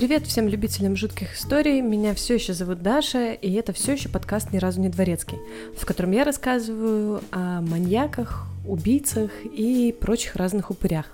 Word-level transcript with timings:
Привет 0.00 0.26
всем 0.26 0.48
любителям 0.48 0.96
жутких 0.96 1.34
историй. 1.34 1.82
Меня 1.82 2.14
все 2.14 2.36
еще 2.36 2.54
зовут 2.54 2.80
Даша, 2.80 3.34
и 3.34 3.52
это 3.52 3.74
все 3.74 3.92
еще 3.92 4.08
подкаст 4.08 4.50
«Ни 4.50 4.56
разу 4.56 4.80
не 4.80 4.88
дворецкий», 4.88 5.36
в 5.76 5.84
котором 5.84 6.12
я 6.12 6.24
рассказываю 6.24 7.20
о 7.32 7.60
маньяках, 7.60 8.46
убийцах 8.66 9.30
и 9.44 9.94
прочих 10.00 10.36
разных 10.36 10.70
упырях. 10.70 11.04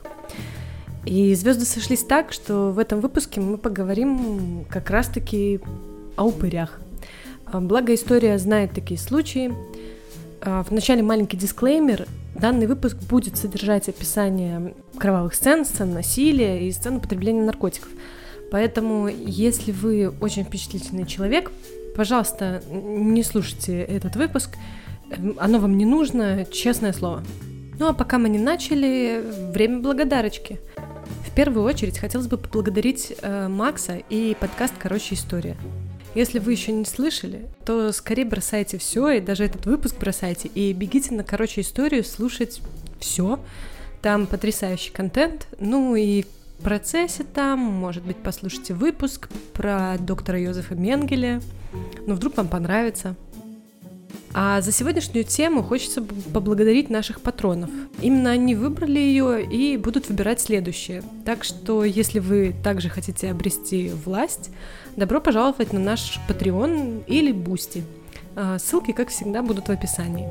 И 1.04 1.34
звезды 1.34 1.64
сошлись 1.64 2.04
так, 2.04 2.32
что 2.32 2.70
в 2.70 2.78
этом 2.78 3.00
выпуске 3.00 3.40
мы 3.40 3.58
поговорим 3.58 4.64
как 4.70 4.88
раз-таки 4.90 5.58
о 6.14 6.26
упырях. 6.26 6.78
А, 7.46 7.60
благо 7.60 7.92
история 7.92 8.38
знает 8.38 8.70
такие 8.70 9.00
случаи. 9.00 9.52
А, 10.40 10.62
в 10.62 10.70
начале 10.70 11.02
маленький 11.02 11.36
дисклеймер. 11.36 12.06
Данный 12.36 12.68
выпуск 12.68 12.96
будет 12.98 13.36
содержать 13.36 13.88
описание 13.88 14.74
кровавых 14.96 15.34
сцен, 15.34 15.64
сцен 15.64 15.92
насилия 15.92 16.68
и 16.68 16.70
сцен 16.70 16.98
употребления 16.98 17.42
наркотиков. 17.42 17.90
Поэтому, 18.50 19.08
если 19.08 19.72
вы 19.72 20.08
очень 20.20 20.44
впечатлительный 20.44 21.06
человек, 21.06 21.50
пожалуйста, 21.96 22.62
не 22.70 23.22
слушайте 23.22 23.80
этот 23.82 24.16
выпуск. 24.16 24.56
Оно 25.38 25.58
вам 25.58 25.76
не 25.76 25.84
нужно, 25.84 26.44
честное 26.46 26.92
слово. 26.92 27.22
Ну 27.78 27.88
а 27.88 27.92
пока 27.92 28.18
мы 28.18 28.28
не 28.28 28.38
начали, 28.38 29.22
время 29.52 29.80
благодарочки. 29.80 30.58
В 31.26 31.34
первую 31.34 31.64
очередь 31.64 31.98
хотелось 31.98 32.26
бы 32.26 32.38
поблагодарить 32.38 33.14
э, 33.20 33.48
Макса 33.48 33.98
и 34.08 34.34
подкаст 34.40 34.74
«Короче, 34.78 35.14
история». 35.14 35.56
Если 36.14 36.38
вы 36.38 36.52
еще 36.52 36.72
не 36.72 36.86
слышали, 36.86 37.46
то 37.66 37.92
скорее 37.92 38.24
бросайте 38.24 38.78
все, 38.78 39.10
и 39.10 39.20
даже 39.20 39.44
этот 39.44 39.66
выпуск 39.66 39.96
бросайте, 40.00 40.48
и 40.48 40.72
бегите 40.72 41.14
на 41.14 41.24
«Короче, 41.24 41.60
историю» 41.60 42.04
слушать 42.04 42.62
все. 42.98 43.38
Там 44.00 44.26
потрясающий 44.26 44.92
контент, 44.92 45.46
ну 45.60 45.94
и 45.94 46.09
в 46.09 46.24
процессе 46.58 47.24
там, 47.24 47.58
может 47.58 48.04
быть, 48.04 48.16
послушайте 48.16 48.74
выпуск 48.74 49.28
про 49.52 49.96
доктора 49.98 50.40
Йозефа 50.40 50.74
Менгеле, 50.74 51.40
ну 52.06 52.14
вдруг 52.14 52.36
вам 52.36 52.48
понравится. 52.48 53.14
А 54.38 54.60
за 54.60 54.70
сегодняшнюю 54.70 55.24
тему 55.24 55.62
хочется 55.62 56.02
поблагодарить 56.02 56.90
наших 56.90 57.22
патронов. 57.22 57.70
Именно 58.02 58.32
они 58.32 58.54
выбрали 58.54 58.98
ее 58.98 59.42
и 59.42 59.78
будут 59.78 60.10
выбирать 60.10 60.42
следующее. 60.42 61.02
Так 61.24 61.42
что, 61.42 61.84
если 61.84 62.18
вы 62.18 62.54
также 62.62 62.90
хотите 62.90 63.30
обрести 63.30 63.88
власть, 64.04 64.50
добро 64.94 65.22
пожаловать 65.22 65.72
на 65.72 65.80
наш 65.80 66.20
Patreon 66.28 67.04
или 67.06 67.32
Boosty. 67.32 67.82
Ссылки, 68.58 68.92
как 68.92 69.08
всегда, 69.08 69.42
будут 69.42 69.68
в 69.68 69.70
описании. 69.70 70.28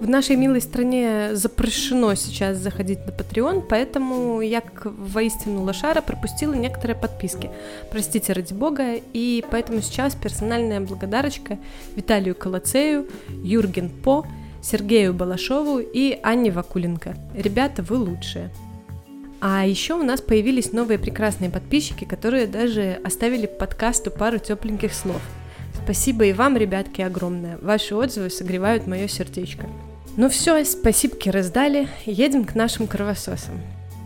В 0.00 0.08
нашей 0.08 0.36
милой 0.36 0.62
стране 0.62 1.34
запрещено 1.34 2.14
сейчас 2.14 2.56
заходить 2.56 3.00
на 3.04 3.10
Patreon, 3.10 3.66
поэтому 3.68 4.40
я, 4.40 4.62
как 4.62 4.86
воистину 4.86 5.62
лошара, 5.62 6.00
пропустила 6.00 6.54
некоторые 6.54 6.96
подписки. 6.96 7.50
Простите 7.90 8.32
ради 8.32 8.54
бога, 8.54 8.94
и 8.94 9.44
поэтому 9.50 9.82
сейчас 9.82 10.14
персональная 10.14 10.80
благодарочка 10.80 11.58
Виталию 11.96 12.34
Колоцею, 12.34 13.08
Юрген 13.44 13.90
По, 13.90 14.24
Сергею 14.62 15.12
Балашову 15.12 15.80
и 15.80 16.18
Анне 16.22 16.50
Вакуленко. 16.50 17.14
Ребята, 17.34 17.82
вы 17.82 17.98
лучшие. 17.98 18.50
А 19.42 19.66
еще 19.66 19.94
у 19.94 20.02
нас 20.02 20.22
появились 20.22 20.72
новые 20.72 20.98
прекрасные 20.98 21.50
подписчики, 21.50 22.06
которые 22.06 22.46
даже 22.46 22.98
оставили 23.04 23.44
подкасту 23.44 24.10
пару 24.10 24.38
тепленьких 24.38 24.94
слов. 24.94 25.20
Спасибо 25.84 26.24
и 26.24 26.32
вам, 26.32 26.56
ребятки, 26.56 27.02
огромное. 27.02 27.58
Ваши 27.60 27.94
отзывы 27.94 28.30
согревают 28.30 28.86
мое 28.86 29.06
сердечко. 29.06 29.66
Ну 30.16 30.28
все, 30.28 30.64
спасибки 30.64 31.28
раздали, 31.28 31.88
едем 32.04 32.44
к 32.44 32.54
нашим 32.54 32.86
кровососам. 32.88 33.60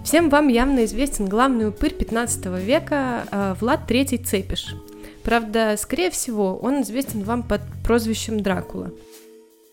Всем 0.05 0.28
вам 0.28 0.48
явно 0.48 0.84
известен 0.84 1.27
главный 1.27 1.69
упырь 1.69 1.94
15 1.94 2.47
века 2.60 3.24
э, 3.30 3.55
Влад 3.58 3.91
III 3.91 4.22
Цепиш. 4.22 4.75
Правда, 5.22 5.77
скорее 5.78 6.10
всего, 6.10 6.59
он 6.59 6.82
известен 6.82 7.22
вам 7.22 7.43
под 7.43 7.62
прозвищем 7.82 8.41
Дракула. 8.41 8.93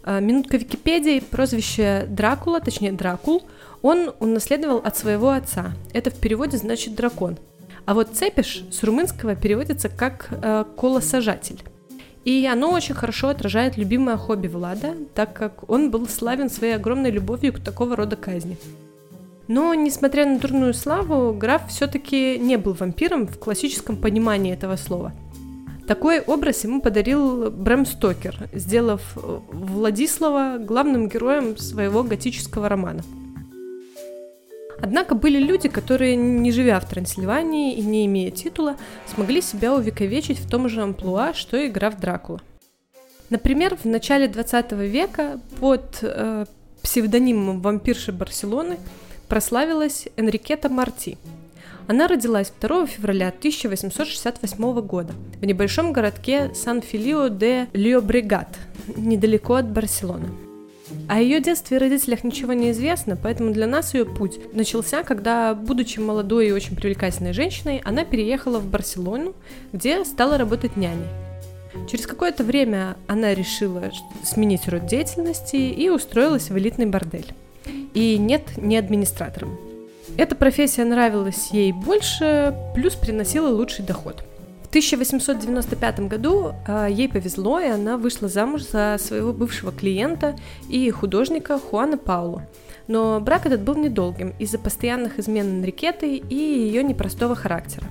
Э, 0.06 0.22
минутка 0.22 0.56
Википедии, 0.56 1.20
прозвище 1.20 2.06
Дракула, 2.08 2.62
точнее 2.62 2.94
Дракул, 2.94 3.44
он 3.82 4.14
унаследовал 4.20 4.78
от 4.78 4.98
своего 4.98 5.32
отца. 5.32 5.74
Это 5.92 6.12
в 6.12 6.16
переводе 6.16 6.58
значит 6.58 6.96
дракон. 6.96 7.38
А 7.86 7.94
вот 7.94 8.12
Цепиш 8.14 8.64
с 8.72 8.84
румынского 8.84 9.36
переводится 9.36 9.90
как 9.90 10.30
э, 10.32 10.64
колосажатель. 10.78 11.62
И 12.24 12.46
оно 12.46 12.72
очень 12.72 12.94
хорошо 12.94 13.30
отражает 13.30 13.78
любимое 13.78 14.18
хобби 14.18 14.48
Влада, 14.48 14.96
так 15.16 15.34
как 15.34 15.70
он 15.70 15.90
был 15.90 16.08
славен 16.08 16.50
своей 16.50 16.76
огромной 16.76 17.10
любовью 17.10 17.54
к 17.54 17.60
такого 17.60 17.96
рода 17.96 18.16
казни. 18.16 18.58
Но, 19.48 19.74
несмотря 19.74 20.26
на 20.26 20.40
дурную 20.40 20.74
славу, 20.74 21.34
граф 21.34 21.68
все-таки 21.68 22.38
не 22.38 22.58
был 22.58 22.74
вампиром 22.74 23.28
в 23.28 23.40
классическом 23.40 23.98
понимании 23.98 24.54
этого 24.54 24.76
слова. 24.76 25.14
Такой 25.88 26.22
образ 26.22 26.64
ему 26.64 26.80
подарил 26.82 27.50
Брэм 27.50 27.86
Стокер, 27.86 28.38
сделав 28.54 29.02
Владислава 29.52 30.58
главным 30.60 31.10
героем 31.10 31.58
своего 31.58 32.04
готического 32.04 32.70
романа– 32.70 33.02
Однако 34.82 35.16
были 35.16 35.38
люди, 35.38 35.70
которые, 35.70 36.16
не 36.16 36.52
живя 36.52 36.80
в 36.80 36.90
Трансильвании 36.90 37.76
и 37.76 37.82
не 37.82 38.06
имея 38.08 38.32
титула, 38.32 38.78
смогли 39.14 39.42
себя 39.42 39.76
увековечить 39.76 40.40
в 40.40 40.50
том 40.50 40.70
же 40.70 40.82
амплуа, 40.82 41.34
что 41.34 41.58
и 41.58 41.70
граф 41.70 42.00
Дракула. 42.00 42.42
Например, 43.30 43.78
в 43.78 43.86
начале 43.86 44.28
20 44.28 44.72
века 44.74 45.40
под 45.60 46.00
э, 46.02 46.46
псевдонимом 46.82 47.62
вампирши 47.62 48.12
Барселоны 48.12 48.78
прославилась 49.30 50.08
Энрикета 50.18 50.68
Марти. 50.68 51.18
Она 51.88 52.08
родилась 52.08 52.52
2 52.60 52.88
февраля 52.88 53.30
1868 53.30 54.82
года 54.82 55.14
в 55.40 55.46
небольшом 55.46 55.94
городке 55.94 56.52
Сан-Филио 56.54 57.30
де 57.30 57.68
Лиобрегат, 57.74 58.58
недалеко 58.98 59.56
от 59.56 59.70
Барселоны. 59.70 60.51
О 61.08 61.20
ее 61.20 61.42
детстве 61.42 61.78
и 61.78 61.80
родителях 61.80 62.24
ничего 62.24 62.54
не 62.54 62.72
известно, 62.72 63.16
поэтому 63.16 63.52
для 63.52 63.68
нас 63.68 63.94
ее 63.94 64.06
путь 64.06 64.40
начался, 64.54 65.04
когда, 65.04 65.54
будучи 65.54 66.00
молодой 66.00 66.48
и 66.48 66.52
очень 66.52 66.76
привлекательной 66.76 67.34
женщиной, 67.34 67.82
она 67.84 68.06
переехала 68.06 68.60
в 68.60 68.66
Барселону, 68.66 69.34
где 69.74 70.04
стала 70.06 70.38
работать 70.38 70.78
няней. 70.78 71.08
Через 71.90 72.06
какое-то 72.06 72.44
время 72.44 72.98
она 73.08 73.34
решила 73.34 73.92
сменить 74.24 74.68
род 74.68 74.86
деятельности 74.86 75.56
и 75.56 75.90
устроилась 75.90 76.50
в 76.50 76.58
элитный 76.58 76.86
бордель. 76.86 77.34
И 77.94 78.18
нет, 78.18 78.58
не 78.58 78.78
администратором. 78.78 79.58
Эта 80.18 80.36
профессия 80.36 80.84
нравилась 80.84 81.50
ей 81.52 81.72
больше, 81.72 82.56
плюс 82.76 82.96
приносила 82.96 83.48
лучший 83.50 83.86
доход– 83.86 84.24
1895 84.72 86.00
году 86.08 86.54
э, 86.66 86.88
ей 86.90 87.10
повезло, 87.10 87.60
и 87.60 87.68
она 87.68 87.98
вышла 87.98 88.30
замуж 88.30 88.62
за 88.62 88.96
своего 89.02 89.34
бывшего 89.34 89.74
клиента 89.74 90.38
и 90.70 90.90
художника 90.92 91.60
Хуана 91.60 91.98
Пауло. 91.98 92.48
Но 92.88 93.20
брак 93.20 93.46
этот 93.46 93.64
был 93.64 93.76
недолгим 93.76 94.34
из-за 94.40 94.58
постоянных 94.58 95.20
измен 95.20 95.60
Энрикеты 95.60 96.16
и 96.16 96.36
ее 96.36 96.84
непростого 96.86 97.36
характера. 97.36 97.86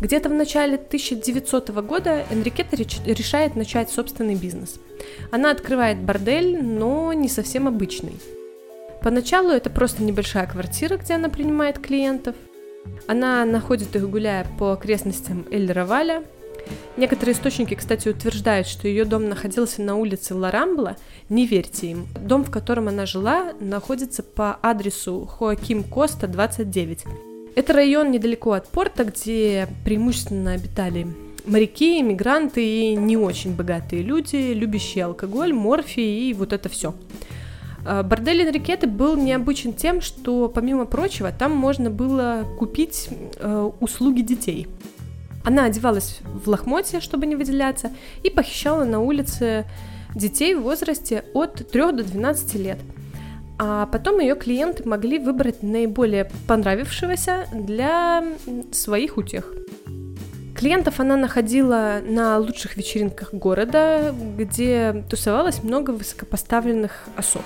Где-то 0.00 0.28
в 0.28 0.34
начале 0.34 0.76
1900 0.76 1.70
года 1.84 2.24
Энрикета 2.30 2.76
решает 2.76 3.56
начать 3.56 3.90
собственный 3.90 4.36
бизнес. 4.36 4.78
Она 5.32 5.50
открывает 5.50 5.98
бордель, 5.98 6.62
но 6.62 7.12
не 7.12 7.28
совсем 7.28 7.66
обычный. 7.66 8.14
Поначалу 9.02 9.50
это 9.50 9.68
просто 9.68 10.04
небольшая 10.04 10.46
квартира, 10.46 10.96
где 10.96 11.14
она 11.14 11.28
принимает 11.28 11.80
клиентов, 11.80 12.36
она 13.06 13.44
находит 13.44 13.94
их, 13.96 14.08
гуляя 14.08 14.46
по 14.58 14.72
окрестностям 14.72 15.46
Эль-Раваля. 15.50 16.24
Некоторые 16.96 17.34
источники, 17.34 17.74
кстати, 17.74 18.08
утверждают, 18.08 18.66
что 18.66 18.88
ее 18.88 19.04
дом 19.04 19.28
находился 19.28 19.82
на 19.82 19.96
улице 19.96 20.34
Ларамбла. 20.34 20.96
Не 21.28 21.46
верьте 21.46 21.92
им. 21.92 22.06
Дом, 22.20 22.44
в 22.44 22.50
котором 22.50 22.88
она 22.88 23.06
жила, 23.06 23.52
находится 23.60 24.22
по 24.22 24.58
адресу 24.62 25.24
Хоаким 25.24 25.84
Коста, 25.84 26.26
29. 26.26 27.04
Это 27.54 27.72
район 27.72 28.10
недалеко 28.10 28.52
от 28.52 28.68
порта, 28.68 29.04
где 29.04 29.68
преимущественно 29.84 30.52
обитали 30.52 31.06
моряки, 31.48 32.00
иммигранты 32.00 32.64
и 32.64 32.94
не 32.94 33.16
очень 33.16 33.54
богатые 33.54 34.02
люди, 34.02 34.52
любящие 34.52 35.04
алкоголь, 35.04 35.52
морфий 35.52 36.30
и 36.30 36.34
вот 36.34 36.52
это 36.52 36.68
все. 36.68 36.94
А, 37.84 38.02
бордель 38.02 38.42
Энрикеты 38.42 38.86
был 38.86 39.16
необычен 39.16 39.72
тем, 39.72 40.00
что, 40.00 40.48
помимо 40.48 40.84
прочего, 40.86 41.32
там 41.32 41.52
можно 41.52 41.90
было 41.90 42.44
купить 42.58 43.08
э, 43.36 43.70
услуги 43.80 44.22
детей. 44.22 44.68
Она 45.44 45.64
одевалась 45.64 46.20
в 46.24 46.48
лохмотье, 46.48 47.00
чтобы 47.00 47.26
не 47.26 47.36
выделяться, 47.36 47.92
и 48.22 48.30
похищала 48.30 48.84
на 48.84 49.00
улице 49.00 49.64
детей 50.14 50.54
в 50.54 50.62
возрасте 50.62 51.24
от 51.34 51.70
3 51.70 51.92
до 51.92 52.04
12 52.04 52.54
лет. 52.56 52.78
А 53.58 53.86
потом 53.86 54.20
ее 54.20 54.36
клиенты 54.36 54.88
могли 54.88 55.18
выбрать 55.18 55.62
наиболее 55.62 56.30
понравившегося 56.46 57.46
для 57.52 58.24
своих 58.72 59.16
утех. 59.16 59.52
Клиентов 60.58 60.98
она 60.98 61.16
находила 61.16 62.00
на 62.04 62.36
лучших 62.38 62.76
вечеринках 62.76 63.32
города, 63.32 64.12
где 64.36 65.04
тусовалось 65.08 65.62
много 65.62 65.92
высокопоставленных 65.92 67.04
особ. 67.14 67.44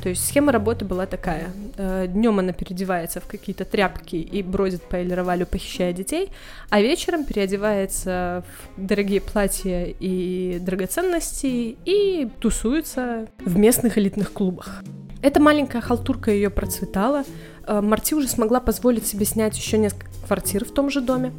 То 0.00 0.08
есть 0.10 0.24
схема 0.24 0.52
работы 0.52 0.84
была 0.84 1.06
такая. 1.06 1.50
Э, 1.76 2.06
Днем 2.06 2.38
она 2.38 2.52
переодевается 2.52 3.20
в 3.20 3.26
какие-то 3.26 3.64
тряпки 3.64 4.14
и 4.14 4.40
бродит 4.44 4.82
по 4.82 4.94
Эльровалю, 4.94 5.46
похищая 5.46 5.92
детей, 5.92 6.30
а 6.70 6.80
вечером 6.80 7.24
переодевается 7.24 8.44
в 8.76 8.86
дорогие 8.86 9.20
платья 9.20 9.86
и 9.98 10.60
драгоценности 10.60 11.76
и 11.84 12.28
тусуется 12.38 13.26
в 13.40 13.58
местных 13.58 13.98
элитных 13.98 14.32
клубах. 14.32 14.84
Эта 15.22 15.40
маленькая 15.40 15.82
халтурка 15.82 16.30
ее 16.30 16.50
процветала. 16.50 17.24
Э, 17.66 17.80
Марти 17.80 18.14
уже 18.14 18.28
смогла 18.28 18.60
позволить 18.60 19.08
себе 19.08 19.24
снять 19.24 19.56
еще 19.56 19.76
несколько 19.76 20.06
квартир 20.24 20.64
в 20.64 20.70
том 20.72 20.88
же 20.88 21.00
доме. 21.00 21.32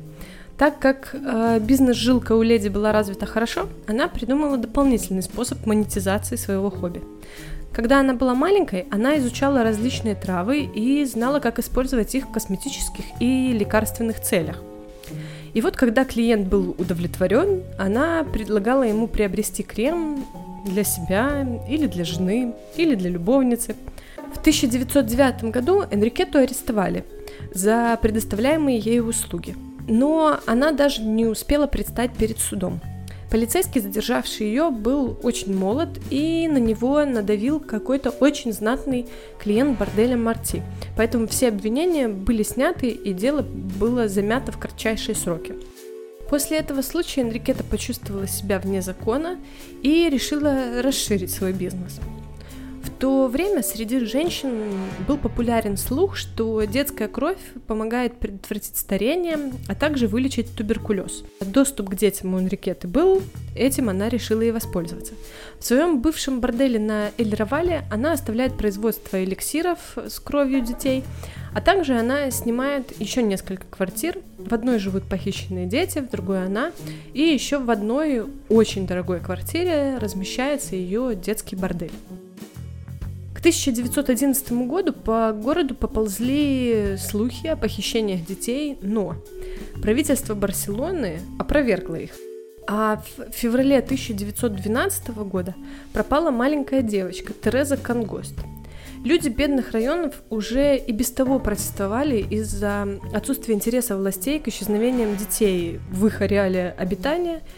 Так 0.57 0.79
как 0.79 1.13
э, 1.13 1.59
бизнес-жилка 1.59 2.33
у 2.33 2.41
леди 2.41 2.69
была 2.69 2.93
развита 2.93 3.25
хорошо, 3.25 3.67
она 3.87 4.07
придумала 4.07 4.57
дополнительный 4.57 5.21
способ 5.21 5.65
монетизации 5.65 6.37
своего 6.37 6.69
хобби. 6.69 7.01
Когда 7.73 7.99
она 7.99 8.13
была 8.13 8.35
маленькой, 8.35 8.85
она 8.89 9.17
изучала 9.17 9.63
различные 9.63 10.15
травы 10.15 10.61
и 10.61 11.03
знала, 11.03 11.41
как 11.41 11.59
использовать 11.59 12.15
их 12.15 12.27
в 12.27 12.31
косметических 12.31 13.03
и 13.19 13.51
лекарственных 13.51 14.21
целях. 14.21 14.63
И 15.53 15.59
вот 15.59 15.75
когда 15.75 16.05
клиент 16.05 16.47
был 16.47 16.73
удовлетворен, 16.77 17.63
она 17.77 18.23
предлагала 18.23 18.83
ему 18.83 19.07
приобрести 19.07 19.61
крем 19.61 20.25
для 20.65 20.85
себя 20.85 21.45
или 21.67 21.87
для 21.87 22.05
жены, 22.05 22.53
или 22.77 22.95
для 22.95 23.09
любовницы. 23.09 23.75
В 24.33 24.39
1909 24.39 25.51
году 25.51 25.83
Энрикету 25.91 26.37
арестовали 26.37 27.03
за 27.53 27.99
предоставляемые 28.01 28.79
ей 28.79 29.01
услуги– 29.01 29.53
но 29.87 30.39
она 30.45 30.71
даже 30.71 31.01
не 31.01 31.25
успела 31.25 31.67
предстать 31.67 32.11
перед 32.13 32.39
судом. 32.39 32.81
Полицейский, 33.29 33.81
задержавший 33.81 34.47
ее, 34.47 34.69
был 34.69 35.19
очень 35.23 35.53
молод 35.55 35.89
и 36.09 36.47
на 36.47 36.57
него 36.57 37.03
надавил 37.05 37.59
какой-то 37.59 38.11
очень 38.11 38.53
знатный 38.53 39.07
клиент 39.39 39.77
борделя 39.77 40.15
Марти. 40.15 40.61
Поэтому 40.95 41.27
все 41.27 41.49
обвинения 41.49 42.07
были 42.07 42.43
сняты 42.43 42.89
и 42.89 43.13
дело 43.13 43.41
было 43.41 44.07
замято 44.07 44.51
в 44.51 44.57
кратчайшие 44.57 45.15
сроки. 45.15 45.55
После 46.29 46.57
этого 46.57 46.81
случая 46.81 47.21
Энрикета 47.21 47.63
почувствовала 47.63 48.27
себя 48.27 48.59
вне 48.59 48.81
закона 48.81 49.37
и 49.83 50.09
решила 50.09 50.81
расширить 50.81 51.31
свой 51.31 51.51
бизнес– 51.51 51.99
то 52.99 53.27
время 53.27 53.63
среди 53.63 53.99
женщин 53.99 54.51
был 55.07 55.17
популярен 55.17 55.77
слух, 55.77 56.15
что 56.15 56.63
детская 56.63 57.07
кровь 57.07 57.39
помогает 57.67 58.17
предотвратить 58.17 58.77
старение, 58.77 59.37
а 59.67 59.75
также 59.75 60.07
вылечить 60.07 60.55
туберкулез. 60.55 61.23
Доступ 61.41 61.89
к 61.89 61.95
детям 61.95 62.33
у 62.33 62.39
Энрикеты 62.39 62.87
был, 62.87 63.21
этим 63.55 63.89
она 63.89 64.09
решила 64.09 64.41
и 64.41 64.51
воспользоваться. 64.51 65.13
В 65.59 65.65
своем 65.65 66.01
бывшем 66.01 66.39
борделе 66.39 66.79
на 66.79 67.11
Эльровале 67.17 67.83
она 67.91 68.13
оставляет 68.13 68.57
производство 68.57 69.23
эликсиров 69.23 69.79
с 69.97 70.19
кровью 70.19 70.61
детей, 70.61 71.03
а 71.53 71.61
также 71.61 71.97
она 71.97 72.31
снимает 72.31 72.99
еще 72.99 73.23
несколько 73.23 73.65
квартир. 73.69 74.19
В 74.37 74.53
одной 74.53 74.77
живут 74.77 75.03
похищенные 75.03 75.65
дети, 75.65 75.99
в 75.99 76.09
другой 76.09 76.45
она. 76.45 76.71
И 77.13 77.21
еще 77.21 77.59
в 77.59 77.71
одной 77.71 78.25
очень 78.49 78.85
дорогой 78.85 79.21
квартире 79.21 79.97
размещается 79.97 80.75
ее 80.75 81.15
детский 81.15 81.55
бордель. 81.55 81.93
1911 83.39 84.51
году 84.67 84.93
по 84.93 85.31
городу 85.33 85.75
поползли 85.75 86.95
слухи 86.97 87.47
о 87.47 87.55
похищениях 87.55 88.25
детей, 88.25 88.77
но 88.81 89.15
правительство 89.81 90.35
Барселоны 90.35 91.19
опровергло 91.39 91.95
их. 91.95 92.11
А 92.67 93.03
в 93.17 93.31
феврале 93.31 93.77
1912 93.77 95.09
года 95.09 95.53
пропала 95.93 96.31
маленькая 96.31 96.81
девочка 96.81 97.33
Тереза 97.33 97.77
Конгост. 97.77 98.33
Люди 99.03 99.29
бедных 99.29 99.71
районов 99.71 100.15
уже 100.31 100.77
и 100.77 100.91
без 100.91 101.11
того 101.11 101.37
протестовали 101.37 102.17
из-за 102.17 102.87
отсутствия 103.13 103.53
интереса 103.53 103.95
властей 103.95 104.39
к 104.39 104.47
исчезновениям 104.47 105.15
детей 105.15 105.79
в 105.91 106.07
их 106.07 106.21
ареале 106.21 106.73
обитания– 106.77 107.41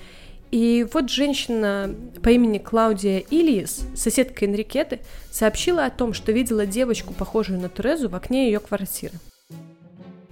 и 0.51 0.87
вот 0.93 1.09
женщина 1.09 1.93
по 2.23 2.29
имени 2.29 2.57
Клаудия 2.57 3.23
Ильис, 3.29 3.85
соседка 3.95 4.45
Энрикеты, 4.45 4.99
сообщила 5.29 5.85
о 5.85 5.89
том, 5.89 6.13
что 6.13 6.31
видела 6.31 6.65
девочку, 6.65 7.13
похожую 7.13 7.59
на 7.59 7.69
Терезу, 7.69 8.09
в 8.09 8.15
окне 8.15 8.47
ее 8.47 8.59
квартиры. 8.59 9.13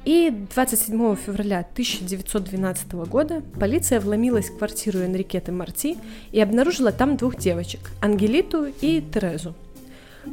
И 0.06 0.32
27 0.54 1.16
февраля 1.16 1.60
1912 1.60 2.94
года 3.10 3.42
полиция 3.60 4.00
вломилась 4.00 4.50
в 4.50 4.58
квартиру 4.58 5.00
Энрикеты 5.00 5.52
Марти 5.52 5.98
и 6.32 6.40
обнаружила 6.40 6.92
там 6.92 7.18
двух 7.18 7.38
девочек– 7.38 7.92
Ангелиту 8.02 8.68
и 8.82 9.02
Терезу. 9.02 9.56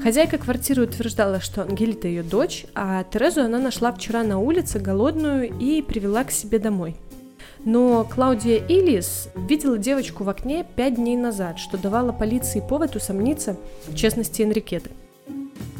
Хозяйка 0.03 0.39
квартиры 0.39 0.85
утверждала, 0.85 1.41
что 1.41 1.63
Ангелита 1.63 2.07
ее 2.07 2.23
дочь, 2.23 2.67
а 2.75 3.03
Терезу 3.05 3.43
она 3.43 3.59
нашла 3.59 3.93
вчера 3.93 4.23
на 4.23 4.39
улице 4.39 4.79
голодную 4.79 5.51
и 5.59 5.83
привела 5.83 6.25
к 6.25 6.31
себе 6.31 6.59
домой– 6.59 6.97
но 7.65 8.05
Клаудия 8.05 8.59
Илис 8.69 9.29
видела 9.37 9.79
девочку 9.79 10.25
в 10.25 10.29
окне 10.29 10.67
пять 10.77 10.97
дней 10.97 11.17
назад, 11.17 11.59
что 11.59 11.79
давало 11.79 12.13
полиции 12.13 12.61
повод 12.61 12.97
усомниться 12.97 13.57
в 13.87 13.95
честности 13.95 14.43
Энрикеты. 14.43 14.91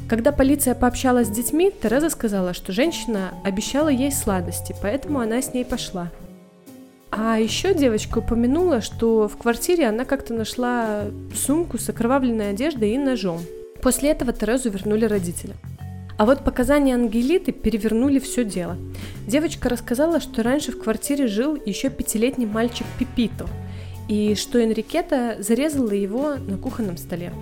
Когда 0.09 0.31
полиция 0.31 0.75
пообщалась 0.75 1.29
с 1.29 1.31
детьми, 1.31 1.73
Тереза 1.73 2.11
сказала, 2.11 2.53
что 2.53 2.73
женщина 2.73 3.33
обещала 3.45 3.89
ей 3.89 4.13
сладости, 4.13 4.75
поэтому 4.83 5.21
она 5.21 5.41
с 5.41 5.55
ней 5.55 5.65
пошла. 5.65 6.11
А 7.11 7.39
еще 7.39 7.75
девочка 7.75 8.19
упомянула, 8.19 8.81
что 8.81 9.29
в 9.29 9.37
квартире 9.37 9.87
она 9.87 10.05
как-то 10.05 10.35
нашла 10.35 11.05
сумку 11.35 11.79
с 11.79 11.89
окровавленной 11.89 12.51
одеждой 12.51 12.93
и 12.93 12.99
ножом. 12.99 13.41
После 13.83 14.11
этого 14.11 14.33
Терезу 14.33 14.71
вернули 14.71 15.05
родителям. 15.05 15.57
А 16.17 16.27
вот 16.27 16.45
показания 16.45 16.95
Ангелиты 16.95 17.53
перевернули 17.53 18.19
все 18.19 18.45
дело. 18.45 18.77
Девочка 19.27 19.69
рассказала, 19.69 20.21
что 20.21 20.43
раньше 20.43 20.73
в 20.73 20.83
квартире 20.83 21.27
жил 21.27 21.57
еще 21.65 21.91
пятилетний 21.91 22.47
мальчик 22.47 22.87
Пипито, 22.99 23.47
и 24.09 24.35
что 24.35 24.63
Энрикета 24.63 25.37
зарезала 25.41 25.93
его 25.93 26.35
на 26.35 26.59
кухонном 26.59 26.97
столе. 26.97 27.33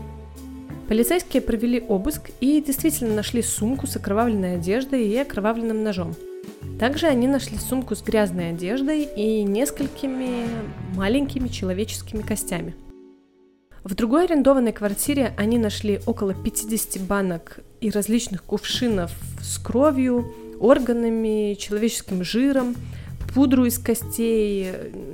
Полицейские 0.89 1.41
провели 1.41 1.81
обыск 1.81 2.31
и 2.41 2.61
действительно 2.61 3.15
нашли 3.15 3.43
сумку 3.43 3.87
с 3.87 3.97
окровавленной 3.97 4.57
одеждой 4.57 5.07
и 5.07 5.17
окровавленным 5.17 5.85
ножом. 5.85 6.15
Также 6.79 7.07
они 7.07 7.29
нашли 7.29 7.59
сумку 7.59 7.95
с 7.95 8.03
грязной 8.03 8.51
одеждой 8.51 9.05
и 9.05 9.43
несколькими 9.43 10.47
маленькими 10.97 11.49
человеческими 11.49 12.23
костями. 12.23 12.75
В 13.85 13.95
другой 13.95 14.25
арендованной 14.25 14.73
квартире 14.73 15.33
они 15.39 15.59
нашли 15.59 16.01
около 16.07 16.35
50 16.35 17.03
банок 17.07 17.61
и 17.81 17.91
различных 17.91 18.43
кувшинов 18.45 19.13
с 19.43 19.59
кровью, 19.59 20.33
органами, 20.59 21.55
человеческим 21.55 22.23
жиром, 22.23 22.77
пудру 23.35 23.65
из 23.65 23.79
костей, 23.79 24.73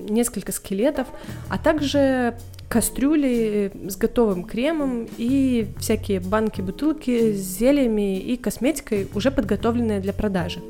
несколько 0.09 0.53
скелетов, 0.53 1.07
а 1.49 1.59
также 1.59 2.37
кастрюли 2.69 3.71
с 3.89 3.97
готовым 3.97 4.45
кремом 4.45 5.07
и 5.19 5.69
всякие 5.79 6.21
банки, 6.21 6.61
бутылки 6.61 7.33
с 7.33 7.59
зельями 7.59 8.19
и 8.19 8.37
косметикой, 8.37 9.09
уже 9.15 9.31
подготовленные 9.31 10.01
для 10.01 10.13
продажи. 10.13 10.61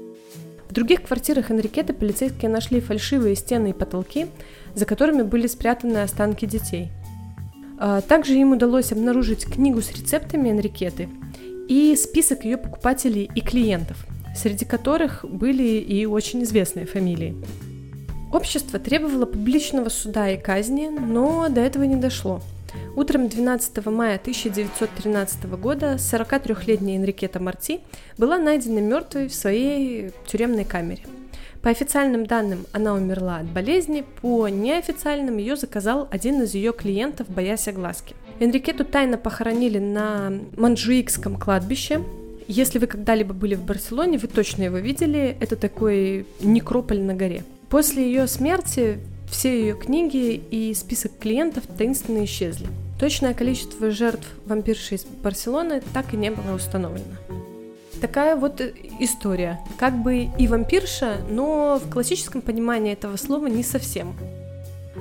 В 0.68 0.72
других 0.74 1.02
квартирах 1.04 1.50
Энрикеты 1.50 1.94
полицейские 1.94 2.50
нашли 2.50 2.80
фальшивые 2.80 3.34
стены 3.34 3.70
и 3.70 3.72
потолки, 3.72 4.26
за 4.74 4.84
которыми 4.84 5.22
были 5.22 5.46
спрятаны 5.46 5.98
останки 5.98 6.44
детей. 6.44 6.90
А, 7.78 8.00
также 8.00 8.34
им 8.34 8.52
удалось 8.52 8.92
обнаружить 8.92 9.46
книгу 9.46 9.80
с 9.80 9.90
рецептами 9.92 10.50
Энрикеты 10.50 11.08
и 11.68 11.96
список 11.96 12.44
ее 12.44 12.56
покупателей 12.56 13.30
и 13.34 13.40
клиентов, 13.40 13.96
среди 14.34 14.64
которых 14.64 15.24
были 15.24 15.78
и 15.80 16.06
очень 16.06 16.42
известные 16.42 16.86
фамилии. 16.86 17.36
Общество 18.32 18.78
требовало 18.78 19.26
публичного 19.26 19.88
суда 19.88 20.30
и 20.30 20.36
казни, 20.36 20.88
но 20.88 21.48
до 21.48 21.60
этого 21.60 21.84
не 21.84 21.96
дошло. 21.96 22.42
Утром 22.94 23.28
12 23.28 23.86
мая 23.86 24.16
1913 24.16 25.44
года 25.58 25.94
43-летняя 25.94 26.96
Энрикета 26.96 27.40
Марти 27.40 27.80
была 28.18 28.38
найдена 28.38 28.80
мертвой 28.80 29.28
в 29.28 29.34
своей 29.34 30.10
тюремной 30.26 30.64
камере. 30.64 31.02
По 31.62 31.70
официальным 31.70 32.26
данным 32.26 32.66
она 32.72 32.94
умерла 32.94 33.38
от 33.38 33.46
болезни, 33.46 34.04
по 34.20 34.48
неофициальным 34.48 35.38
ее 35.38 35.56
заказал 35.56 36.08
один 36.10 36.42
из 36.42 36.54
ее 36.54 36.72
клиентов, 36.72 37.28
боясь 37.28 37.68
огласки– 37.68 38.14
Энрикету 38.38 38.84
тайно 38.84 39.16
похоронили 39.16 39.78
на 39.78 40.32
Манжуикском 40.56 41.38
кладбище. 41.38 42.02
Если 42.48 42.78
вы 42.78 42.86
когда-либо 42.86 43.34
были 43.34 43.54
в 43.54 43.64
Барселоне, 43.64 44.18
вы 44.18 44.28
точно 44.28 44.64
его 44.64 44.76
видели. 44.76 45.36
Это 45.40 45.56
такой 45.56 46.26
некрополь 46.40 47.00
на 47.00 47.14
горе. 47.14 47.44
После 47.70 48.06
ее 48.06 48.26
смерти 48.26 48.98
все 49.28 49.60
ее 49.60 49.74
книги 49.74 50.34
и 50.50 50.72
список 50.74 51.18
клиентов 51.18 51.64
таинственно 51.66 52.24
исчезли. 52.24 52.66
Точное 53.00 53.34
количество 53.34 53.90
жертв 53.90 54.26
вампирши 54.46 54.94
из 54.94 55.04
Барселоны 55.04 55.82
так 55.92 56.14
и 56.14 56.16
не 56.16 56.30
было 56.30 56.54
установлено. 56.54 57.16
Такая 58.00 58.36
вот 58.36 58.60
история. 59.00 59.60
Как 59.78 59.96
бы 59.96 60.28
и 60.38 60.46
вампирша, 60.46 61.16
но 61.28 61.80
в 61.82 61.90
классическом 61.90 62.42
понимании 62.42 62.92
этого 62.92 63.16
слова 63.16 63.46
не 63.46 63.62
совсем. 63.62 64.14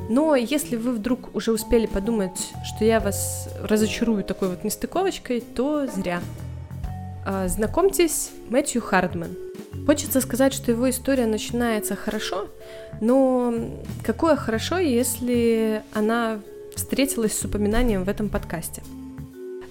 Но 0.09 0.35
если 0.35 0.75
вы 0.75 0.91
вдруг 0.91 1.35
уже 1.35 1.51
успели 1.51 1.85
подумать, 1.85 2.53
что 2.63 2.85
я 2.85 2.99
вас 2.99 3.49
разочарую 3.61 4.23
такой 4.23 4.49
вот 4.49 4.63
нестыковочкой, 4.63 5.41
то 5.41 5.87
зря. 5.87 6.21
А, 7.25 7.47
знакомьтесь, 7.47 8.31
Мэтью 8.49 8.81
Хардман. 8.81 9.35
Хочется 9.85 10.21
сказать, 10.21 10.53
что 10.53 10.71
его 10.71 10.89
история 10.89 11.25
начинается 11.25 11.95
хорошо, 11.95 12.47
но 13.01 13.53
какое 14.03 14.35
хорошо, 14.35 14.77
если 14.77 15.83
она 15.93 16.39
встретилась 16.75 17.37
с 17.37 17.43
упоминанием 17.43 18.03
в 18.03 18.09
этом 18.09 18.29
подкасте. 18.29 18.83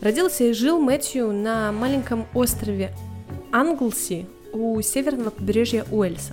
Родился 0.01 0.45
и 0.45 0.53
жил 0.53 0.79
Мэтью 0.79 1.33
на 1.33 1.73
маленьком 1.73 2.27
острове 2.35 2.93
Англси 3.53 4.27
у 4.53 4.81
северного 4.83 5.31
побережья 5.31 5.85
Уэльса. 5.91 6.33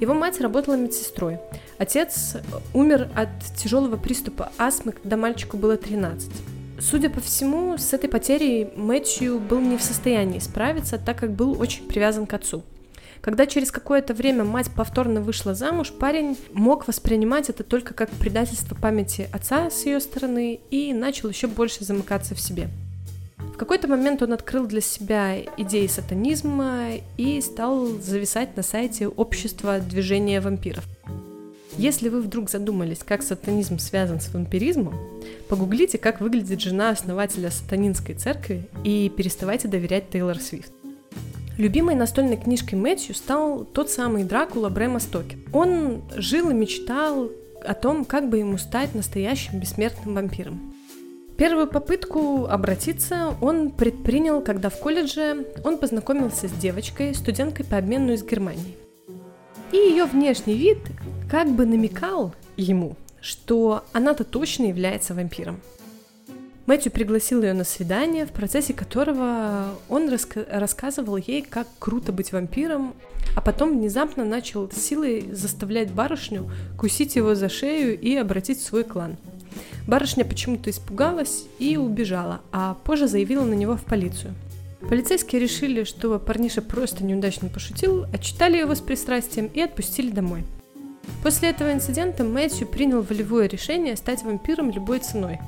Его 0.00 0.14
мать 0.14 0.40
работала 0.40 0.76
медсестрой. 0.76 1.38
Отец 1.78 2.36
умер 2.72 3.08
от 3.14 3.28
тяжелого 3.56 3.96
приступа 3.96 4.52
астмы, 4.56 4.92
когда 4.92 5.16
мальчику 5.16 5.56
было 5.56 5.76
13. 5.76 6.30
Судя 6.80 7.10
по 7.10 7.20
всему, 7.20 7.76
с 7.76 7.92
этой 7.92 8.08
потерей 8.08 8.70
Мэтью 8.76 9.40
был 9.40 9.60
не 9.60 9.76
в 9.76 9.82
состоянии 9.82 10.38
справиться, 10.38 10.98
так 10.98 11.18
как 11.18 11.32
был 11.32 11.60
очень 11.60 11.88
привязан 11.88 12.26
к 12.26 12.34
отцу. 12.34 12.62
Когда 13.20 13.46
через 13.46 13.72
какое-то 13.72 14.14
время 14.14 14.44
мать 14.44 14.70
повторно 14.70 15.20
вышла 15.20 15.54
замуж, 15.54 15.92
парень 15.92 16.38
мог 16.52 16.86
воспринимать 16.86 17.50
это 17.50 17.64
только 17.64 17.94
как 17.94 18.10
предательство 18.10 18.76
памяти 18.76 19.28
отца 19.32 19.70
с 19.70 19.84
ее 19.86 19.98
стороны 19.98 20.60
и 20.70 20.92
начал 20.92 21.28
еще 21.28 21.48
больше 21.48 21.84
замыкаться 21.84 22.36
в 22.36 22.40
себе. 22.40 22.68
В 23.58 23.66
какой-то 23.66 23.88
момент 23.88 24.22
он 24.22 24.32
открыл 24.32 24.68
для 24.68 24.80
себя 24.80 25.36
идеи 25.56 25.88
сатанизма 25.88 26.90
и 27.16 27.40
стал 27.40 27.88
зависать 27.88 28.56
на 28.56 28.62
сайте 28.62 29.08
общества 29.08 29.80
движения 29.80 30.40
вампиров. 30.40 30.84
Если 31.76 32.08
вы 32.08 32.20
вдруг 32.20 32.50
задумались, 32.50 33.00
как 33.04 33.24
сатанизм 33.24 33.80
связан 33.80 34.20
с 34.20 34.32
вампиризмом, 34.32 34.94
погуглите, 35.48 35.98
как 35.98 36.20
выглядит 36.20 36.60
жена 36.60 36.90
основателя 36.90 37.50
сатанинской 37.50 38.14
церкви 38.14 38.68
и 38.84 39.12
переставайте 39.16 39.66
доверять 39.66 40.08
Тейлор 40.08 40.38
Свифт. 40.38 40.70
Любимой 41.56 41.96
настольной 41.96 42.36
книжкой 42.36 42.78
Мэтью 42.78 43.16
стал 43.16 43.64
тот 43.64 43.90
самый 43.90 44.22
Дракула 44.22 44.68
Брэма 44.68 45.00
Стокер. 45.00 45.36
Он 45.52 46.02
жил 46.14 46.50
и 46.50 46.54
мечтал 46.54 47.28
о 47.64 47.74
том, 47.74 48.04
как 48.04 48.28
бы 48.28 48.38
ему 48.38 48.56
стать 48.56 48.94
настоящим 48.94 49.58
бессмертным 49.58 50.14
вампиром. 50.14 50.67
Первую 51.38 51.68
попытку 51.68 52.46
обратиться 52.46 53.36
он 53.40 53.70
предпринял, 53.70 54.40
когда 54.40 54.70
в 54.70 54.80
колледже 54.80 55.46
он 55.62 55.78
познакомился 55.78 56.48
с 56.48 56.50
девочкой, 56.50 57.14
студенткой 57.14 57.64
по 57.64 57.76
обмену 57.76 58.12
из 58.12 58.24
Германии. 58.24 58.76
И 59.70 59.76
ее 59.76 60.06
внешний 60.06 60.54
вид 60.54 60.78
как 61.30 61.48
бы 61.48 61.64
намекал 61.64 62.34
ему, 62.56 62.96
что 63.20 63.84
она-то 63.92 64.24
точно 64.24 64.64
является 64.64 65.14
вампиром. 65.14 65.60
Мэтью 66.66 66.90
пригласил 66.90 67.40
ее 67.42 67.52
на 67.52 67.62
свидание, 67.62 68.26
в 68.26 68.32
процессе 68.32 68.74
которого 68.74 69.66
он 69.88 70.08
раска- 70.08 70.44
рассказывал 70.50 71.18
ей, 71.18 71.42
как 71.42 71.68
круто 71.78 72.10
быть 72.10 72.32
вампиром, 72.32 72.94
а 73.36 73.40
потом 73.40 73.78
внезапно 73.78 74.24
начал 74.24 74.68
силой 74.72 75.28
заставлять 75.30 75.92
барышню 75.92 76.50
кусить 76.76 77.14
его 77.14 77.36
за 77.36 77.48
шею 77.48 77.96
и 77.96 78.16
обратить 78.16 78.58
в 78.58 78.64
свой 78.64 78.82
клан. 78.82 79.16
Барышня 79.88 80.24
почему-то 80.24 80.70
испугалась 80.70 81.46
и 81.58 81.76
убежала, 81.76 82.40
а 82.52 82.74
позже 82.84 83.08
заявила 83.08 83.44
на 83.44 83.54
него 83.54 83.76
в 83.76 83.82
полицию. 83.82 84.34
Полицейские 84.88 85.42
решили, 85.42 85.82
что 85.82 86.16
парниша 86.20 86.62
просто 86.62 87.02
неудачно 87.02 87.48
пошутил, 87.48 88.04
отчитали 88.12 88.58
его 88.58 88.76
с 88.76 88.80
пристрастием 88.80 89.50
и 89.52 89.60
отпустили 89.60 90.12
домой– 90.12 90.44
После 91.22 91.50
этого 91.50 91.72
инцидента 91.72 92.22
Мэтью 92.22 92.66
принял 92.66 93.02
волевое 93.02 93.48
решение 93.48 93.96
стать 93.96 94.22
вампиром 94.22 94.70
любой 94.70 95.00
ценой. 95.00 95.40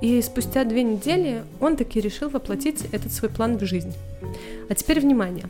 И 0.00 0.20
спустя 0.20 0.64
две 0.64 0.82
недели 0.82 1.44
он 1.60 1.76
таки 1.76 2.00
решил 2.00 2.28
воплотить 2.28 2.86
этот 2.92 3.12
свой 3.12 3.30
план 3.30 3.56
в 3.56 3.64
жизнь. 3.64 3.92
А 4.68 4.74
теперь 4.74 5.00
внимание. 5.00 5.46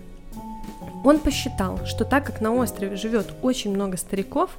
Он 1.05 1.19
посчитал, 1.19 1.85
что 1.87 2.05
так 2.05 2.27
как 2.27 2.41
на 2.41 2.55
острове 2.55 2.97
живет 2.97 3.33
очень 3.43 3.73
много 3.73 3.97
стариков, 3.97 4.51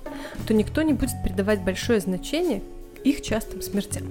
то 0.48 0.54
никто 0.54 0.82
не 0.82 0.94
будет 0.94 1.22
придавать 1.24 1.62
большое 1.62 2.00
значение 2.00 2.62
их 3.04 3.22
частым 3.22 3.62
смертям. 3.62 4.04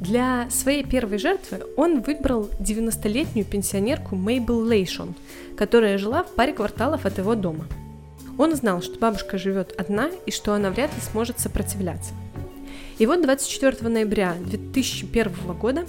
Для 0.00 0.48
своей 0.50 0.84
первой 0.84 1.18
жертвы 1.18 1.60
он 1.76 2.00
выбрал 2.00 2.48
90-летнюю 2.58 3.44
пенсионерку 3.44 4.16
Мейбл 4.16 4.62
Лейшон, 4.62 5.14
которая 5.56 5.98
жила 5.98 6.22
в 6.22 6.30
паре 6.30 6.52
кварталов 6.52 7.04
от 7.06 7.18
его 7.18 7.34
дома– 7.34 7.66
он 8.40 8.56
знал, 8.56 8.80
что 8.80 8.98
бабушка 8.98 9.36
живет 9.36 9.78
одна 9.78 10.10
и 10.24 10.30
что 10.30 10.54
она 10.54 10.70
вряд 10.70 10.90
ли 10.94 11.02
сможет 11.02 11.38
сопротивляться. 11.38 12.14
И 12.98 13.04
вот 13.04 13.20
24 13.20 13.86
ноября 13.86 14.34
2001 14.40 15.32
года 15.60 15.84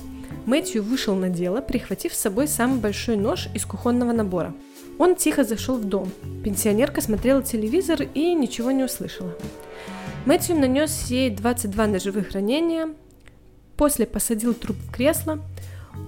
Мэтью 0.45 0.83
вышел 0.83 1.15
на 1.15 1.29
дело, 1.29 1.61
прихватив 1.61 2.13
с 2.13 2.19
собой 2.19 2.49
самый 2.49 2.79
большой 2.79 3.15
нож 3.15 3.47
из 3.53 3.65
кухонного 3.65 4.11
набора. 4.11 4.53
Он 4.99 5.15
тихо 5.15 5.45
зашел 5.45 5.77
в 5.77 5.85
дом. 5.85 6.11
Пенсионерка 6.43 6.99
смотрела 6.99 7.41
телевизор 7.41 8.01
и 8.13 8.33
ничего 8.33 8.71
не 8.71 8.83
услышала. 8.83 9.33
Мэтью 10.25 10.55
нанес 10.55 11.07
ей 11.09 11.29
22 11.29 11.87
ножевых 11.87 12.31
ранения, 12.31 12.89
после 13.75 14.05
посадил 14.05 14.53
труп 14.53 14.77
в 14.77 14.91
кресло, 14.91 15.39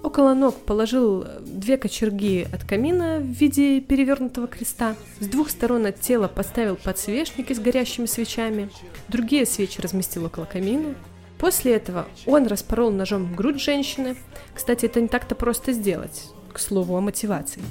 Около 0.01 0.33
ног 0.33 0.55
положил 0.55 1.25
две 1.41 1.77
кочерги 1.77 2.47
от 2.51 2.63
камина 2.63 3.19
в 3.19 3.23
виде 3.23 3.79
перевернутого 3.79 4.47
креста. 4.47 4.95
С 5.19 5.27
двух 5.27 5.49
сторон 5.49 5.85
от 5.85 5.99
тела 5.99 6.27
поставил 6.27 6.75
подсвечники 6.75 7.53
с 7.53 7.59
горящими 7.59 8.05
свечами. 8.05 8.69
Другие 9.07 9.45
свечи 9.45 9.81
разместил 9.81 10.25
около 10.25 10.45
камина. 10.45 10.95
После 11.37 11.75
этого 11.75 12.05
он 12.25 12.47
распорол 12.47 12.91
ножом 12.91 13.35
грудь 13.35 13.61
женщины. 13.61 14.15
Кстати, 14.53 14.85
это 14.85 15.01
не 15.01 15.07
так-то 15.07 15.35
просто 15.35 15.73
сделать, 15.73 16.29
к 16.51 16.59
слову 16.59 16.95
о 16.95 17.01
мотивации. 17.01 17.61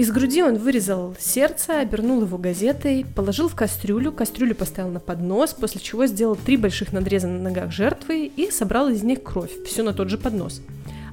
Из 0.00 0.10
груди 0.10 0.42
он 0.42 0.56
вырезал 0.56 1.14
сердце, 1.20 1.80
обернул 1.80 2.22
его 2.22 2.38
газетой, 2.38 3.04
положил 3.14 3.50
в 3.50 3.54
кастрюлю, 3.54 4.12
кастрюлю 4.12 4.54
поставил 4.54 4.88
на 4.88 4.98
поднос, 4.98 5.52
после 5.52 5.78
чего 5.78 6.06
сделал 6.06 6.36
три 6.36 6.56
больших 6.56 6.94
надреза 6.94 7.28
на 7.28 7.38
ногах 7.38 7.70
жертвы 7.70 8.24
и 8.34 8.50
собрал 8.50 8.88
из 8.88 9.02
них 9.02 9.22
кровь, 9.22 9.52
все 9.66 9.82
на 9.82 9.92
тот 9.92 10.08
же 10.08 10.16
поднос– 10.16 10.62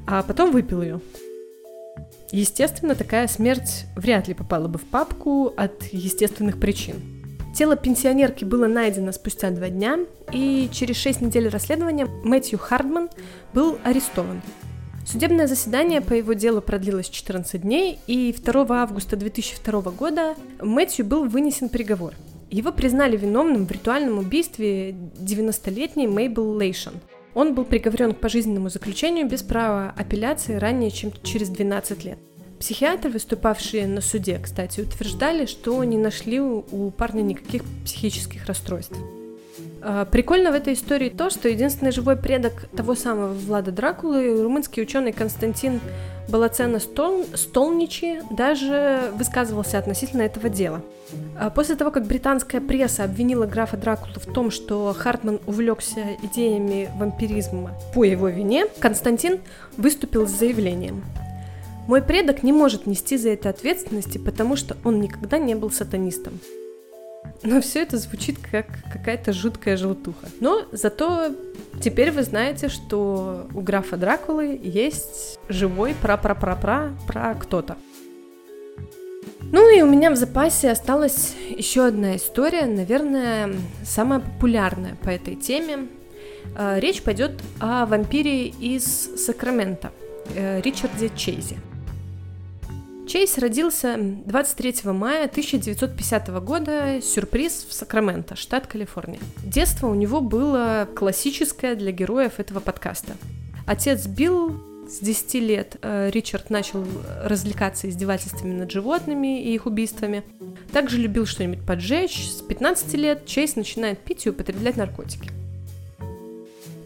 а 0.07 0.23
потом 0.23 0.51
выпил 0.51 0.81
ее. 0.81 1.01
Естественно, 2.31 2.95
такая 2.95 3.27
смерть 3.27 3.85
вряд 3.97 4.29
ли 4.29 4.33
попала 4.33 4.69
бы 4.69 4.79
в 4.79 4.85
папку 4.85 5.53
от 5.57 5.83
естественных 5.91 6.57
причин. 6.57 6.95
Тело 7.53 7.75
пенсионерки 7.75 8.45
было 8.45 8.67
найдено 8.67 9.11
спустя 9.11 9.49
два 9.49 9.67
дня, 9.67 9.99
и 10.31 10.69
через 10.71 10.95
шесть 10.95 11.19
недель 11.19 11.49
расследования 11.49 12.05
Мэтью 12.23 12.57
Хардман 12.57 13.09
был 13.53 13.79
арестован. 13.83 14.41
Судебное 15.07 15.47
заседание 15.47 16.01
по 16.01 16.13
его 16.13 16.33
делу 16.33 16.61
продлилось 16.61 17.09
14 17.09 17.61
дней, 17.61 17.97
и 18.07 18.35
2 18.37 18.65
августа 18.69 19.15
2002 19.15 19.81
года 19.91 20.35
Мэтью 20.61 21.05
был 21.05 21.25
вынесен 21.25 21.69
приговор. 21.69 22.13
Его 22.51 22.71
признали 22.71 23.17
виновным 23.17 23.65
в 23.65 23.71
ритуальном 23.71 24.19
убийстве 24.19 24.91
90-летней 24.91 26.07
Мейбл 26.07 26.53
Лейшон– 26.55 26.93
он 27.37 27.53
был 27.53 27.65
приговорен 27.65 28.15
к 28.15 28.19
пожизненному 28.19 28.69
заключению 28.69 29.29
без 29.29 29.43
права 29.43 29.93
апелляции 29.95 30.55
ранее, 30.55 30.89
чем 30.89 31.11
через 31.21 31.49
12 31.49 32.03
лет. 32.03 32.17
Психиатры, 32.59 33.11
выступавшие 33.11 33.85
на 33.85 34.01
суде, 34.01 34.39
кстати, 34.43 34.81
утверждали, 34.81 35.45
что 35.45 35.83
не 35.83 35.99
нашли 35.99 36.39
у 36.39 36.89
парня 36.89 37.21
никаких 37.21 37.61
психических 37.85 38.47
расстройств. 38.47 38.97
А, 39.89 40.03
прикольно 40.03 40.51
в 40.51 40.53
этой 40.53 40.73
истории 40.73 41.07
то, 41.07 41.29
что 41.29 41.47
единственный 41.47 41.93
живой 41.93 42.17
предок 42.17 42.67
того 42.75 42.93
самого 42.93 43.31
Влада 43.31 43.71
Дракулы, 43.71 44.43
румынский 44.43 44.83
ученый 44.83 45.13
Константин 45.13 45.79
Балацена 46.27 46.81
Стол... 46.81 47.25
Столничи, 47.33 48.21
даже 48.29 49.13
высказывался 49.15 49.79
относительно 49.79 50.23
этого 50.23 50.49
дела. 50.49 50.81
А 51.39 51.49
после 51.49 51.75
того, 51.75 51.91
как 51.91 52.05
британская 52.05 52.59
пресса 52.59 53.05
обвинила 53.05 53.45
графа 53.45 53.77
Дракулу 53.77 54.15
в 54.17 54.25
том, 54.33 54.51
что 54.51 54.93
Хартман 54.93 55.39
увлекся 55.47 56.01
идеями 56.21 56.89
вампиризма 56.97 57.71
по 57.93 58.03
его 58.03 58.27
вине, 58.27 58.65
Константин 58.79 59.39
выступил 59.77 60.27
с 60.27 60.31
заявлением. 60.31 61.05
Мой 61.87 62.01
предок 62.01 62.43
не 62.43 62.51
может 62.51 62.87
нести 62.87 63.15
за 63.15 63.29
это 63.29 63.47
ответственности, 63.47 64.17
потому 64.17 64.57
что 64.57 64.75
он 64.83 64.99
никогда 64.99 65.37
не 65.37 65.55
был 65.55 65.71
сатанистом. 65.71 66.41
Но 67.43 67.61
все 67.61 67.83
это 67.83 67.97
звучит 67.97 68.37
как 68.39 68.67
какая-то 68.91 69.33
жуткая 69.33 69.77
желтуха. 69.77 70.27
Но 70.39 70.65
зато 70.71 71.35
теперь 71.81 72.11
вы 72.11 72.23
знаете, 72.23 72.69
что 72.69 73.47
у 73.53 73.61
графа 73.61 73.97
Дракулы 73.97 74.59
есть 74.61 75.39
живой 75.49 75.95
пра-пра-пра-пра 76.01 76.93
про 77.07 77.35
кто-то. 77.35 77.77
Ну 79.51 79.73
и 79.73 79.81
у 79.81 79.89
меня 79.89 80.11
в 80.11 80.17
запасе 80.17 80.71
осталась 80.71 81.33
еще 81.49 81.85
одна 81.85 82.17
история, 82.17 82.65
наверное, 82.65 83.53
самая 83.85 84.19
популярная 84.19 84.95
по 84.95 85.09
этой 85.09 85.35
теме. 85.35 85.87
Э, 86.57 86.79
речь 86.79 87.01
пойдет 87.01 87.31
о 87.59 87.85
вампире 87.85 88.47
из 88.47 88.83
Сакрамента, 89.25 89.91
э, 90.35 90.59
Ричарде 90.61 91.09
Чейзе. 91.15 91.57
Чейз 93.07 93.37
родился 93.37 93.95
23 93.97 94.91
мая 94.91 95.27
1950 95.27 96.27
года, 96.43 96.99
сюрприз 97.01 97.65
в 97.69 97.73
Сакраменто, 97.73 98.35
штат 98.35 98.67
Калифорния. 98.67 99.21
Детство 99.45 99.87
у 99.87 99.95
него 99.95 100.19
было 100.19 100.89
классическое 100.93 101.75
для 101.75 101.93
героев 101.93 102.33
этого 102.39 102.59
подкаста. 102.59 103.13
Отец 103.65 104.07
Билл 104.07 104.59
с 104.89 104.99
10 104.99 105.33
лет 105.35 105.77
э, 105.81 106.09
Ричард 106.11 106.49
начал 106.49 106.83
развлекаться 107.23 107.89
издевательствами 107.89 108.53
над 108.53 108.71
животными 108.71 109.41
и 109.41 109.53
их 109.53 109.67
убийствами. 109.67 110.23
Также 110.73 110.97
любил 110.97 111.25
что-нибудь 111.25 111.65
поджечь. 111.65 112.27
С 112.29 112.41
15 112.41 112.93
лет 112.95 113.25
Чейз 113.25 113.55
начинает 113.55 113.99
пить 113.99 114.25
и 114.25 114.31
употреблять 114.31 114.75
наркотики. 114.75 115.31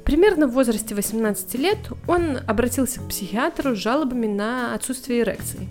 Примерно 0.06 0.46
в 0.46 0.52
возрасте 0.52 0.94
18 0.94 1.56
лет 1.56 1.80
он 2.08 2.38
обратился 2.46 3.00
к 3.00 3.08
психиатру 3.08 3.76
с 3.76 3.80
жалобами 3.80 4.28
на 4.28 4.76
отсутствие 4.76 5.22
эрекции. 5.22 5.68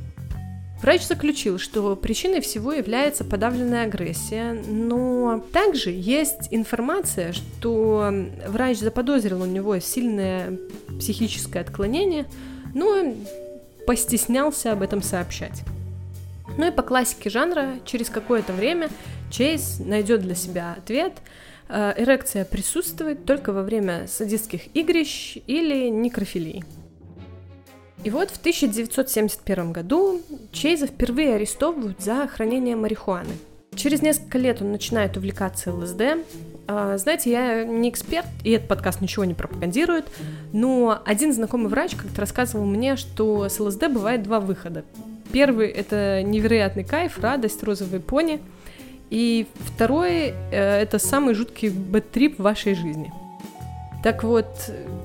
Врач 0.82 1.06
заключил, 1.06 1.58
что 1.58 1.94
причиной 1.94 2.40
всего 2.40 2.72
является 2.72 3.22
подавленная 3.22 3.84
агрессия, 3.84 4.52
но 4.66 5.44
также 5.52 5.90
есть 5.90 6.48
информация, 6.50 7.32
что 7.32 8.10
врач 8.46 8.78
заподозрил 8.78 9.42
у 9.42 9.46
него 9.46 9.78
сильное 9.78 10.58
психическое 10.98 11.60
отклонение, 11.60 12.24
но 12.74 13.14
постеснялся 13.86 14.72
об 14.72 14.80
этом 14.80 15.02
сообщать. 15.02 15.62
Ну 16.56 16.66
и 16.66 16.70
по 16.70 16.82
классике 16.82 17.28
жанра, 17.28 17.74
через 17.84 18.08
какое-то 18.08 18.52
время 18.52 18.88
Чейз 19.30 19.80
найдет 19.80 20.22
для 20.22 20.34
себя 20.34 20.74
ответ. 20.76 21.12
Э, 21.68 21.92
эрекция 21.96 22.44
присутствует 22.44 23.24
только 23.24 23.52
во 23.52 23.62
время 23.62 24.06
садистских 24.08 24.74
игрищ 24.74 25.38
или 25.46 25.88
некрофилии. 25.88 26.64
И 28.02 28.08
вот 28.08 28.30
в 28.30 28.38
1971 28.38 29.72
году 29.72 30.22
Чейза 30.52 30.86
впервые 30.86 31.34
арестовывают 31.34 32.00
за 32.00 32.26
хранение 32.28 32.74
марихуаны. 32.74 33.34
Через 33.76 34.00
несколько 34.00 34.38
лет 34.38 34.62
он 34.62 34.72
начинает 34.72 35.16
увлекаться 35.16 35.72
ЛСД. 35.72 36.02
А, 36.66 36.96
знаете, 36.96 37.30
я 37.30 37.64
не 37.64 37.90
эксперт, 37.90 38.26
и 38.42 38.52
этот 38.52 38.68
подкаст 38.68 39.00
ничего 39.00 39.24
не 39.24 39.34
пропагандирует, 39.34 40.06
но 40.52 41.00
один 41.04 41.32
знакомый 41.32 41.68
врач 41.68 41.94
как-то 41.94 42.20
рассказывал 42.20 42.64
мне, 42.64 42.96
что 42.96 43.48
с 43.48 43.60
ЛСД 43.60 43.88
бывает 43.88 44.22
два 44.22 44.40
выхода. 44.40 44.84
Первый— 45.30 45.68
это 45.68 46.22
невероятный 46.22 46.84
кайф, 46.84 47.18
радость, 47.18 47.62
розовые 47.62 48.00
пони. 48.00 48.40
И 49.10 49.46
второй— 49.54 50.34
э, 50.52 50.80
это 50.80 50.98
самый 50.98 51.34
жуткий 51.34 51.68
бэттрип 51.68 52.38
в 52.38 52.42
вашей 52.42 52.74
жизни— 52.74 53.12
так 54.02 54.24
вот, 54.24 54.46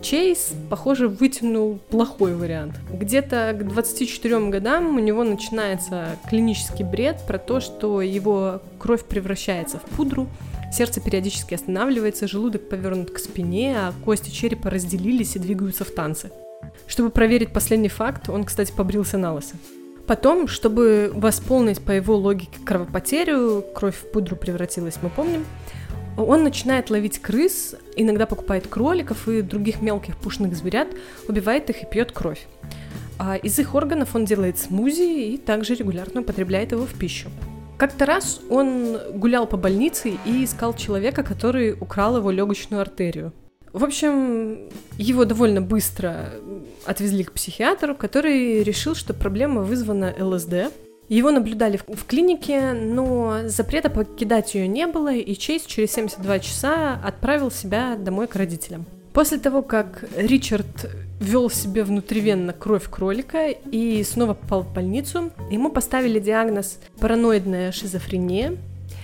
Чейз, 0.02 0.54
похоже, 0.70 1.10
вытянул 1.10 1.80
плохой 1.90 2.34
вариант. 2.34 2.76
Где-то 2.92 3.54
к 3.60 3.68
24 3.68 4.50
годам 4.50 4.96
у 4.96 5.00
него 5.00 5.24
начинается 5.24 6.18
клинический 6.30 6.86
бред 6.86 7.22
про 7.28 7.38
то, 7.38 7.60
что 7.60 8.02
его 8.02 8.62
кровь 8.80 9.04
превращается 9.04 9.80
в 9.80 9.82
пудру, 9.82 10.28
сердце 10.72 11.02
периодически 11.02 11.56
останавливается, 11.56 12.28
желудок 12.28 12.70
повернут 12.70 13.12
к 13.12 13.18
спине, 13.18 13.76
а 13.78 13.94
кости 14.04 14.30
черепа 14.30 14.70
разделились 14.70 15.36
и 15.36 15.40
двигаются 15.40 15.84
в 15.84 15.92
танце. 15.92 16.32
Чтобы 16.88 17.10
проверить 17.10 17.54
последний 17.54 17.90
факт, 17.90 18.30
он, 18.30 18.44
кстати, 18.44 18.72
побрился 18.72 19.18
на 19.18 19.34
лысо. 19.34 19.56
Потом, 20.08 20.48
чтобы 20.48 21.12
восполнить 21.16 21.82
по 21.82 21.92
его 21.92 22.16
логике 22.16 22.60
кровопотерю, 22.64 23.66
кровь 23.74 23.96
в 23.96 24.12
пудру 24.12 24.36
превратилась, 24.36 24.98
мы 25.02 25.10
помним, 25.10 25.46
он 26.18 26.44
начинает 26.44 26.90
ловить 26.90 27.20
крыс, 27.20 27.76
иногда 27.96 28.26
покупает 28.26 28.68
кроликов 28.68 29.28
и 29.28 29.42
других 29.42 29.82
мелких 29.82 30.16
пушных 30.18 30.56
зверят, 30.56 30.88
убивает 31.28 31.70
их 31.70 31.84
и 31.84 31.86
пьет 31.86 32.12
кровь. 32.12 32.48
А 33.18 33.36
из 33.36 33.58
их 33.60 33.76
органов 33.76 34.16
он 34.16 34.26
делает 34.26 34.58
смузи 34.58 35.34
и 35.34 35.38
также 35.38 35.76
регулярно 35.76 36.22
употребляет 36.22 36.72
его 36.72 36.86
в 36.86 36.94
пищу. 36.94 37.30
Как-то 37.78 38.06
раз 38.06 38.40
он 38.50 38.98
гулял 39.14 39.48
по 39.48 39.58
больнице 39.58 40.18
и 40.26 40.44
искал 40.46 40.74
человека, 40.74 41.24
который 41.24 41.74
украл 41.74 42.18
его 42.18 42.32
легочную 42.32 42.82
артерию. 42.82 43.34
В 43.74 43.84
общем, 43.84 44.70
его 44.98 45.26
довольно 45.26 45.62
быстро 45.62 46.32
отвезли 46.86 47.26
к 47.26 47.34
психиатру, 47.34 47.94
который 47.94 48.64
решил, 48.64 48.96
что 48.96 49.14
проблема 49.14 49.64
вызвана 49.64 50.16
ЛСД, 50.18 50.72
его 51.10 51.32
наблюдали 51.32 51.78
в, 51.78 52.06
клинике, 52.06 52.74
но 52.74 53.48
запрета 53.48 53.90
покидать 53.90 54.56
ее 54.56 54.68
не 54.68 54.88
было, 54.88 55.14
и 55.14 55.36
Чейз 55.36 55.64
через 55.64 55.92
72 55.92 56.40
часа 56.40 57.00
отправил 57.04 57.52
себя 57.52 57.96
домой 57.96 58.28
к 58.28 58.36
родителям. 58.36 58.86
После 59.14 59.38
того, 59.38 59.62
как 59.62 60.04
Ричард 60.18 60.90
ввел 61.22 61.50
себе 61.50 61.84
внутривенно 61.84 62.52
кровь 62.52 62.90
кролика 62.90 63.48
и 63.50 64.04
снова 64.04 64.34
попал 64.34 64.64
в 64.64 64.74
больницу, 64.74 65.32
ему 65.50 65.72
поставили 65.72 66.20
диагноз 66.20 66.80
параноидная 67.00 67.72
шизофрения. 67.72 68.58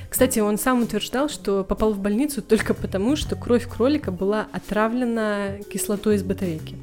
Кстати, 0.09 0.39
он 0.39 0.57
сам 0.57 0.83
утверждал, 0.83 1.29
что 1.29 1.63
попал 1.63 1.93
в 1.93 1.99
больницу 1.99 2.41
только 2.41 2.73
потому, 2.73 3.15
что 3.15 3.37
кровь 3.37 3.65
кролика 3.65 4.11
была 4.11 4.47
отравлена 4.51 5.59
кислотой 5.71 6.15
из 6.15 6.23
батарейки. 6.23 6.75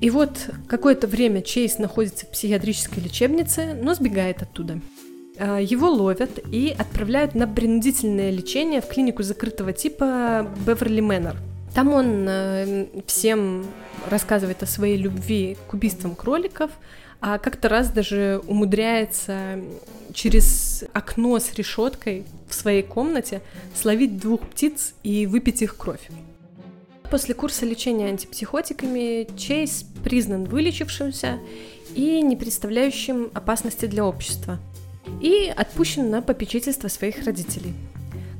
И 0.00 0.10
вот 0.10 0.50
какое-то 0.68 1.06
время 1.06 1.42
Чейз 1.42 1.78
находится 1.78 2.26
в 2.26 2.30
психиатрической 2.30 3.02
лечебнице, 3.02 3.74
но 3.80 3.94
сбегает 3.94 4.42
оттуда. 4.42 4.80
А, 5.38 5.58
его 5.58 5.88
ловят 5.88 6.38
и 6.50 6.74
отправляют 6.76 7.34
на 7.34 7.46
принудительное 7.46 8.30
лечение 8.30 8.80
в 8.80 8.88
клинику 8.88 9.22
закрытого 9.22 9.72
типа 9.72 10.50
Беверли 10.66 11.00
Мэннер. 11.00 11.36
Там 11.74 11.92
он 11.92 12.26
э, 12.28 12.86
всем 13.06 13.66
рассказывает 14.08 14.62
о 14.62 14.66
своей 14.66 14.96
любви 14.96 15.58
к 15.68 15.74
убийствам 15.74 16.14
кроликов, 16.14 16.70
а 17.20 17.38
как-то 17.38 17.68
раз 17.68 17.90
даже 17.90 18.40
умудряется 18.46 19.60
через 20.14 20.84
окно 20.92 21.38
с 21.38 21.52
решеткой 21.54 22.24
в 22.48 22.54
своей 22.54 22.82
комнате 22.82 23.42
словить 23.74 24.18
двух 24.18 24.40
птиц 24.42 24.94
и 25.02 25.26
выпить 25.26 25.62
их 25.62 25.76
кровь. 25.76 26.08
После 27.10 27.34
курса 27.34 27.64
лечения 27.64 28.08
антипсихотиками 28.08 29.28
Чейз 29.36 29.84
признан 30.02 30.44
вылечившимся 30.44 31.38
и 31.94 32.20
не 32.20 32.36
представляющим 32.36 33.30
опасности 33.32 33.86
для 33.86 34.04
общества 34.04 34.58
и 35.20 35.52
отпущен 35.54 36.10
на 36.10 36.20
попечительство 36.20 36.88
своих 36.88 37.24
родителей. 37.24 37.74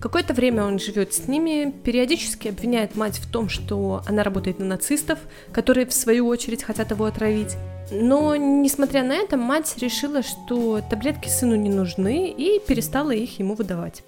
Какое-то 0.00 0.34
время 0.34 0.64
он 0.64 0.78
живет 0.78 1.14
с 1.14 1.26
ними, 1.26 1.72
периодически 1.84 2.48
обвиняет 2.48 2.96
мать 2.96 3.18
в 3.18 3.30
том, 3.30 3.48
что 3.48 4.02
она 4.06 4.22
работает 4.22 4.58
на 4.58 4.66
нацистов, 4.66 5.18
которые 5.52 5.86
в 5.86 5.94
свою 5.94 6.26
очередь 6.26 6.62
хотят 6.62 6.90
его 6.90 7.06
отравить. 7.06 7.56
Но, 7.90 8.36
несмотря 8.36 9.04
на 9.04 9.14
это, 9.14 9.36
мать 9.36 9.74
решила, 9.78 10.22
что 10.22 10.80
таблетки 10.90 11.28
сыну 11.28 11.54
не 11.54 11.70
нужны 11.70 12.28
и 12.30 12.60
перестала 12.60 13.12
их 13.12 13.38
ему 13.38 13.54
выдавать. 13.54 14.02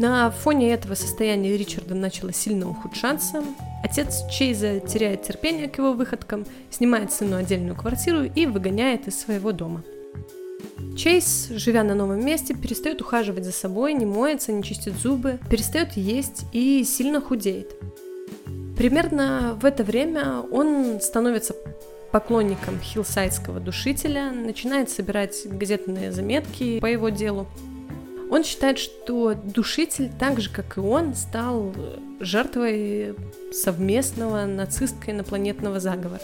На 0.00 0.30
фоне 0.30 0.72
этого 0.72 0.94
состояние 0.94 1.58
Ричарда 1.58 1.94
начало 1.94 2.32
сильно 2.32 2.66
ухудшаться. 2.70 3.44
Отец 3.84 4.22
Чейза 4.30 4.80
теряет 4.80 5.24
терпение 5.24 5.68
к 5.68 5.76
его 5.76 5.92
выходкам, 5.92 6.46
снимает 6.70 7.12
сыну 7.12 7.36
отдельную 7.36 7.76
квартиру 7.76 8.22
и 8.24 8.46
выгоняет 8.46 9.08
из 9.08 9.20
своего 9.20 9.52
дома. 9.52 9.84
Чейз, 10.96 11.48
живя 11.50 11.84
на 11.84 11.94
новом 11.94 12.24
месте, 12.24 12.54
перестает 12.54 13.02
ухаживать 13.02 13.44
за 13.44 13.52
собой, 13.52 13.92
не 13.92 14.06
моется, 14.06 14.52
не 14.52 14.62
чистит 14.62 14.94
зубы, 14.94 15.38
перестает 15.50 15.92
есть 15.98 16.46
и 16.54 16.82
сильно 16.82 17.20
худеет. 17.20 17.76
Примерно 18.78 19.58
в 19.60 19.66
это 19.66 19.84
время 19.84 20.40
он 20.50 20.98
становится 21.02 21.54
поклонником 22.10 22.80
хиллсайдского 22.80 23.60
душителя, 23.60 24.30
начинает 24.30 24.88
собирать 24.88 25.42
газетные 25.44 26.10
заметки 26.10 26.80
по 26.80 26.86
его 26.86 27.10
делу, 27.10 27.46
он 28.30 28.44
считает, 28.44 28.78
что 28.78 29.34
душитель, 29.34 30.10
так 30.18 30.40
же 30.40 30.50
как 30.50 30.76
и 30.76 30.80
он, 30.80 31.14
стал 31.14 31.74
жертвой 32.20 33.16
совместного 33.52 34.46
нацистско-инопланетного 34.46 35.80
заговора. 35.80 36.22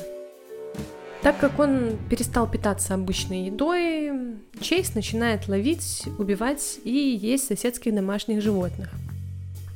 Так 1.23 1.38
как 1.38 1.59
он 1.59 1.99
перестал 2.09 2.49
питаться 2.49 2.95
обычной 2.95 3.47
едой, 3.47 4.37
Чейз 4.61 4.95
начинает 4.95 5.49
ловить, 5.49 6.05
убивать 6.19 6.79
и 6.85 6.90
есть 6.90 7.49
соседских 7.49 7.92
домашних 7.92 8.40
животных. 8.40 8.88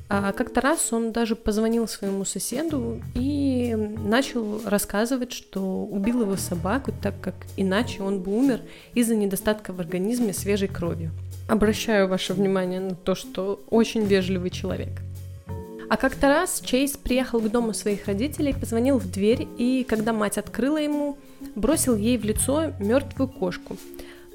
А 0.09 0.33
как-то 0.33 0.61
раз 0.61 0.93
он 0.93 1.13
даже 1.13 1.35
позвонил 1.35 1.89
своему 1.89 2.25
соседу 2.25 3.01
и 3.15 3.75
начал 3.75 4.61
рассказывать, 4.65 5.33
что 5.33 5.85
убил 5.85 6.23
его 6.23 6.37
собаку, 6.37 6.93
так 7.03 7.21
как 7.21 7.35
иначе 7.57 8.03
он 8.03 8.21
бы 8.21 8.37
умер 8.37 8.61
из-за 8.95 9.17
недостатка 9.17 9.73
в 9.73 9.81
организме 9.81 10.33
свежей 10.33 10.69
крови 10.69 11.11
обращаю 11.51 12.09
ваше 12.09 12.33
внимание 12.33 12.81
на 12.81 12.95
то, 12.95 13.15
что 13.15 13.61
очень 13.71 14.05
вежливый 14.05 14.51
человек. 14.51 15.01
А 15.89 15.97
как-то 15.97 16.29
раз 16.29 16.63
Чейз 16.65 16.97
приехал 16.97 17.41
к 17.41 17.51
дому 17.51 17.75
своих 17.75 18.07
родителей, 18.07 18.55
позвонил 18.55 18.99
в 18.99 19.11
дверь, 19.11 19.49
и 19.59 19.85
когда 19.89 20.13
мать 20.13 20.39
открыла 20.39 20.77
ему, 20.77 21.19
бросил 21.57 21.97
ей 21.97 22.17
в 22.17 22.25
лицо 22.25 22.73
мертвую 22.79 23.29
кошку. 23.29 23.77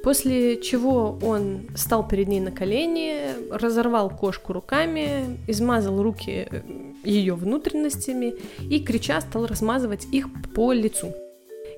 После 0.04 0.62
чего 0.62 1.18
он 1.24 1.62
стал 1.76 2.06
перед 2.06 2.28
ней 2.28 2.42
на 2.42 2.52
колени, 2.52 3.30
разорвал 3.50 4.10
кошку 4.10 4.52
руками, 4.52 5.40
измазал 5.48 6.04
руки 6.04 6.48
э, 6.52 6.62
ее 7.04 7.34
внутренностями 7.34 8.36
и, 8.60 8.84
крича, 8.84 9.22
стал 9.22 9.48
размазывать 9.48 10.06
их 10.12 10.28
по 10.54 10.74
лицу. 10.74 11.14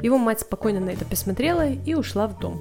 Его 0.01 0.17
мать 0.17 0.41
спокойно 0.41 0.79
на 0.79 0.89
это 0.89 1.05
посмотрела 1.05 1.69
и 1.69 1.93
ушла 1.93 2.27
в 2.27 2.39
дом. 2.39 2.59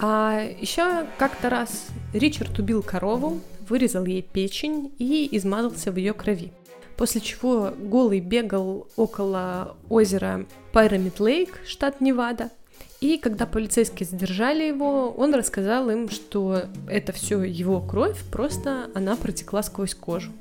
А 0.00 0.40
еще 0.60 1.06
как-то 1.18 1.50
раз 1.50 1.88
Ричард 2.12 2.58
убил 2.58 2.82
корову, 2.82 3.40
вырезал 3.68 4.04
ей 4.04 4.22
печень 4.22 4.92
и 4.98 5.28
измазался 5.36 5.90
в 5.90 5.96
ее 5.96 6.12
крови. 6.12 6.52
После 6.96 7.20
чего 7.20 7.72
голый 7.78 8.20
бегал 8.20 8.88
около 8.96 9.76
озера 9.88 10.46
Pyramid 10.72 11.20
Лейк, 11.20 11.60
штат 11.66 12.00
Невада. 12.00 12.50
И 13.00 13.18
когда 13.18 13.46
полицейские 13.46 14.08
задержали 14.08 14.64
его, 14.64 15.10
он 15.10 15.32
рассказал 15.34 15.88
им, 15.90 16.08
что 16.08 16.62
это 16.88 17.12
все 17.12 17.42
его 17.42 17.80
кровь, 17.80 18.20
просто 18.32 18.90
она 18.94 19.14
протекла 19.14 19.62
сквозь 19.62 19.94
кожу. 19.94 20.32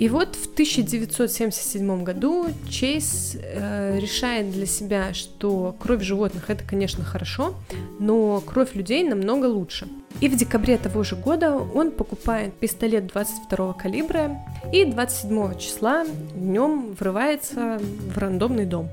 И 0.00 0.08
вот 0.08 0.34
в 0.34 0.46
1977 0.54 2.04
году 2.04 2.46
Чейз 2.70 3.36
э, 3.38 3.98
решает 4.00 4.50
для 4.50 4.64
себя, 4.64 5.12
что 5.12 5.76
кровь 5.78 6.02
животных 6.02 6.48
это, 6.48 6.64
конечно, 6.64 7.04
хорошо, 7.04 7.54
но 7.98 8.40
кровь 8.40 8.74
людей 8.74 9.04
намного 9.04 9.44
лучше. 9.44 9.88
И 10.22 10.30
в 10.30 10.36
декабре 10.36 10.78
того 10.78 11.04
же 11.04 11.16
года 11.16 11.54
он 11.54 11.90
покупает 11.90 12.54
пистолет 12.54 13.08
22 13.08 13.74
калибра 13.74 14.38
и 14.72 14.86
27 14.86 15.58
числа 15.58 16.06
днем 16.34 16.96
врывается 16.98 17.78
в 17.78 18.16
рандомный 18.16 18.64
дом. 18.64 18.88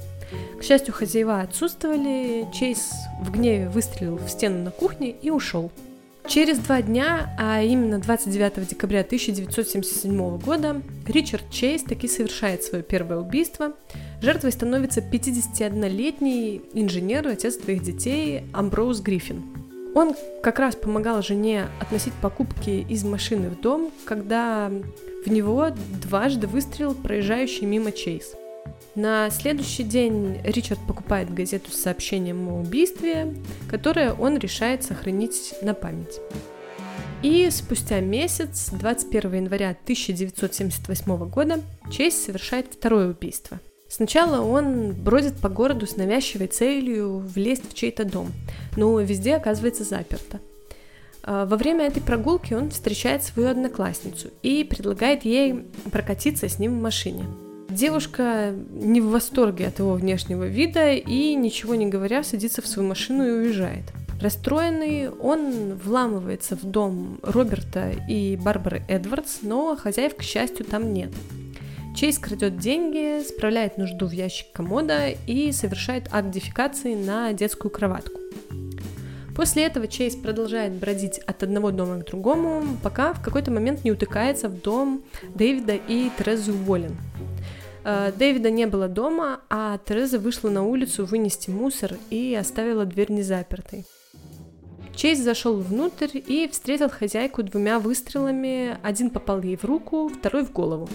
К 0.60 0.64
счастью, 0.64 0.94
хозяева 0.94 1.40
отсутствовали, 1.40 2.46
Чейз 2.54 2.92
в 3.22 3.32
гневе 3.32 3.70
выстрелил 3.70 4.18
в 4.18 4.28
стену 4.28 4.62
на 4.62 4.72
кухне 4.72 5.12
и 5.12 5.30
ушел. 5.30 5.72
Через 6.28 6.60
два 6.60 6.82
дня, 6.82 7.34
а 7.40 7.64
именно 7.64 8.00
29 8.00 8.68
декабря 8.68 9.00
1977 9.00 10.38
года, 10.40 10.82
Ричард 11.08 11.50
Чейз 11.50 11.84
таки 11.84 12.10
совершает 12.10 12.64
свое 12.64 12.84
первое 12.84 13.20
убийство. 13.20 13.74
Жертвой 14.22 14.52
становится 14.52 15.00
51-летний 15.00 16.62
инженер, 16.74 17.30
отец 17.30 17.56
двоих 17.56 17.82
детей 17.82 18.44
Амброуз 18.54 19.00
Гриффин. 19.00 19.42
Он 19.96 20.16
как 20.44 20.60
раз 20.60 20.76
помогал 20.76 21.22
жене 21.22 21.68
относить 21.80 22.14
покупки 22.22 22.86
из 22.90 23.06
машины 23.06 23.50
в 23.50 23.62
дом, 23.62 23.90
когда 24.04 24.70
в 25.26 25.32
него 25.32 25.70
дважды 26.04 26.46
выстрелил 26.46 26.94
проезжающий 26.94 27.66
мимо 27.66 27.94
Чейз– 27.94 28.34
на 28.98 29.30
следующий 29.30 29.84
день 29.84 30.42
Ричард 30.44 30.80
покупает 30.88 31.32
газету 31.32 31.72
с 31.72 31.76
сообщением 31.76 32.50
о 32.50 32.60
убийстве, 32.60 33.36
которое 33.70 34.12
он 34.14 34.38
решает 34.38 34.84
сохранить 34.84 35.54
на 35.62 35.76
память. 35.76 36.20
И 37.22 37.48
спустя 37.52 38.00
месяц, 38.00 38.70
21 38.72 39.34
января 39.34 39.70
1978 39.70 41.30
года, 41.30 41.62
Чейз 41.92 42.16
совершает 42.16 42.74
второе 42.74 43.10
убийство. 43.10 43.60
Сначала 43.88 44.42
он 44.42 44.94
бродит 44.94 45.38
по 45.38 45.48
городу 45.48 45.86
с 45.86 45.96
навязчивой 45.96 46.48
целью 46.48 47.20
влезть 47.20 47.70
в 47.70 47.74
чей-то 47.76 48.04
дом, 48.04 48.32
но 48.76 49.00
везде 49.00 49.36
оказывается 49.36 49.84
заперто. 49.84 50.40
А, 51.24 51.46
во 51.46 51.56
время 51.56 51.86
этой 51.86 52.02
прогулки 52.02 52.54
он 52.54 52.72
встречает 52.72 53.24
свою 53.24 53.50
одноклассницу 53.50 54.30
и 54.42 54.64
предлагает 54.64 55.24
ей 55.24 55.66
прокатиться 55.92 56.50
с 56.50 56.58
ним 56.58 56.80
в 56.80 56.82
машине– 56.82 57.24
Девушка 57.70 58.54
не 58.72 59.02
в 59.02 59.10
восторге 59.10 59.68
от 59.68 59.80
его 59.80 59.94
внешнего 59.94 60.46
вида 60.46 60.94
и, 60.94 61.36
ничего 61.36 61.76
не 61.76 61.88
говоря, 61.88 62.24
садится 62.24 62.62
в 62.62 62.68
свою 62.68 62.88
машину 62.88 63.28
и 63.28 63.32
уезжает. 63.32 63.84
Расстроенный, 64.22 65.10
он 65.10 65.76
вламывается 65.76 66.56
в 66.56 66.64
дом 66.64 67.20
Роберта 67.22 67.92
и 68.10 68.36
Барбары 68.36 68.84
Эдвардс, 68.88 69.40
но 69.42 69.76
хозяев, 69.76 70.16
к 70.16 70.24
счастью, 70.24 70.66
там 70.66 70.94
нет. 70.94 71.12
Чейз 71.96 72.18
крадет 72.18 72.58
деньги, 72.58 73.24
справляет 73.24 73.78
нужду 73.78 74.08
в 74.08 74.12
ящик 74.12 74.52
комода 74.54 75.10
и 75.10 75.52
совершает 75.52 76.08
акт 76.12 76.32
дефекации 76.32 76.96
на 76.96 77.34
детскую 77.34 77.70
кроватку. 77.70 78.20
После 79.36 79.66
этого 79.66 79.88
Чейз 79.88 80.16
продолжает 80.16 80.74
бродить 80.74 81.20
от 81.20 81.44
одного 81.44 81.70
дома 81.70 82.00
к 82.00 82.06
другому, 82.06 82.64
пока 82.82 83.14
в 83.14 83.22
какой-то 83.22 83.52
момент 83.52 83.84
не 83.84 83.92
утыкается 83.92 84.50
в 84.50 84.62
дом 84.62 85.04
Дэвида 85.36 85.76
и 85.76 86.10
Терезы 86.18 86.54
Уоллен, 86.54 86.96
Дэвида 87.88 88.50
не 88.50 88.68
было 88.68 88.90
дома, 88.90 89.40
а 89.50 89.78
Тереза 89.78 90.20
вышла 90.20 90.50
на 90.50 90.64
улицу 90.64 91.06
вынести 91.06 91.50
мусор 91.50 91.96
и 92.10 92.36
оставила 92.36 92.84
дверь 92.84 93.14
незапертой. 93.14 93.86
Чейз 94.94 95.20
зашел 95.20 95.56
внутрь 95.56 96.10
и 96.14 96.50
встретил 96.52 96.90
хозяйку 96.90 97.44
двумя 97.44 97.80
выстрелами. 97.80 98.78
Один 98.84 99.10
попал 99.10 99.42
ей 99.42 99.56
в 99.56 99.64
руку, 99.64 100.10
второй 100.10 100.44
в 100.44 100.52
голову. 100.52 100.90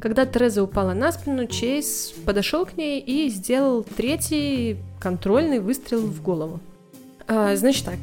Когда 0.00 0.24
Тереза 0.24 0.62
упала 0.62 0.94
на 0.94 1.12
спину, 1.12 1.46
Чейз 1.46 2.14
подошел 2.24 2.64
к 2.64 2.76
ней 2.76 3.00
и 3.00 3.28
сделал 3.28 3.82
третий 3.82 4.78
контрольный 5.00 5.58
выстрел 5.58 6.00
в 6.00 6.22
голову. 6.22 6.60
А, 7.26 7.54
значит 7.56 7.84
так, 7.84 7.98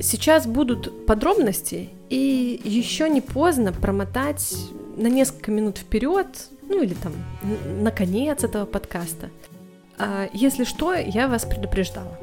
сейчас 0.00 0.46
будут 0.46 1.04
подробности, 1.04 1.90
и 2.08 2.60
еще 2.64 3.10
не 3.10 3.20
поздно 3.20 3.72
промотать 3.72 4.56
на 4.96 5.08
несколько 5.08 5.50
минут 5.50 5.76
вперед 5.76 6.28
ну 6.70 6.82
или 6.82 6.94
там 6.94 7.12
на 7.82 7.90
конец 7.90 8.44
этого 8.44 8.64
подкаста. 8.64 9.28
А, 9.98 10.28
если 10.32 10.64
что, 10.64 10.94
я 10.94 11.28
вас 11.28 11.44
предупреждала. 11.44 12.16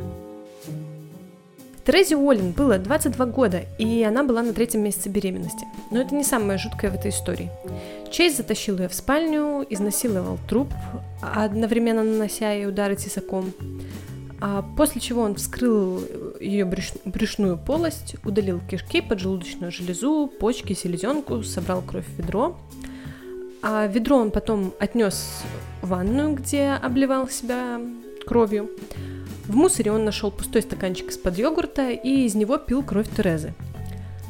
Терезе 1.86 2.18
Уоллен 2.18 2.52
было 2.52 2.78
22 2.78 3.26
года, 3.28 3.62
и 3.78 4.04
она 4.04 4.24
была 4.24 4.42
на 4.42 4.52
третьем 4.52 4.82
месяце 4.84 5.08
беременности. 5.08 5.66
Но 5.90 6.02
это 6.02 6.16
не 6.16 6.24
самое 6.24 6.60
жуткое 6.60 6.92
в 6.92 6.96
этой 6.96 7.12
истории. 7.12 7.50
Чейз 8.12 8.38
затащил 8.38 8.78
ее 8.78 8.90
в 8.90 8.94
спальню, 8.94 9.66
изнасиловал 9.70 10.38
труп, 10.50 10.68
одновременно 11.22 12.04
нанося 12.04 12.52
ей 12.52 12.68
удары 12.68 12.96
тесаком. 12.96 13.54
А 14.42 14.66
после 14.76 15.00
чего 15.00 15.22
он 15.22 15.36
вскрыл 15.36 16.02
ее 16.42 16.66
брюш... 16.66 16.92
брюшную 17.06 17.58
полость, 17.58 18.16
удалил 18.24 18.60
кишки, 18.70 19.02
поджелудочную 19.02 19.72
железу, 19.72 20.30
почки, 20.40 20.74
селезенку, 20.74 21.42
собрал 21.44 21.82
кровь 21.82 22.06
в 22.06 22.18
ведро, 22.18 22.58
а 23.62 23.88
ведро 23.88 24.18
он 24.18 24.32
потом 24.32 24.74
отнес 24.80 25.44
в 25.82 25.90
ванную, 25.90 26.36
где 26.36 26.72
обливал 26.72 27.30
себя 27.30 27.80
кровью. 28.26 28.70
В 29.46 29.56
мусоре 29.56 29.92
он 29.92 30.04
нашел 30.06 30.32
пустой 30.32 30.62
стаканчик 30.62 31.10
из-под 31.10 31.38
йогурта 31.38 31.90
и 31.90 32.26
из 32.26 32.36
него 32.36 32.58
пил 32.58 32.84
кровь 32.84 33.08
Терезы. 33.16 33.54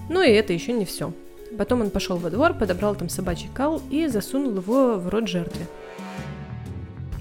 Ну 0.10 0.22
и 0.22 0.30
это 0.30 0.54
еще 0.54 0.74
не 0.74 0.86
все. 0.86 1.12
Потом 1.58 1.82
он 1.82 1.90
пошел 1.90 2.18
во 2.18 2.30
двор, 2.30 2.54
подобрал 2.54 2.96
там 2.96 3.10
собачий 3.10 3.50
кал 3.54 3.82
и 3.90 4.08
засунул 4.08 4.56
его 4.58 4.96
в 4.96 5.10
рот 5.10 5.28
жертве. 5.28 5.66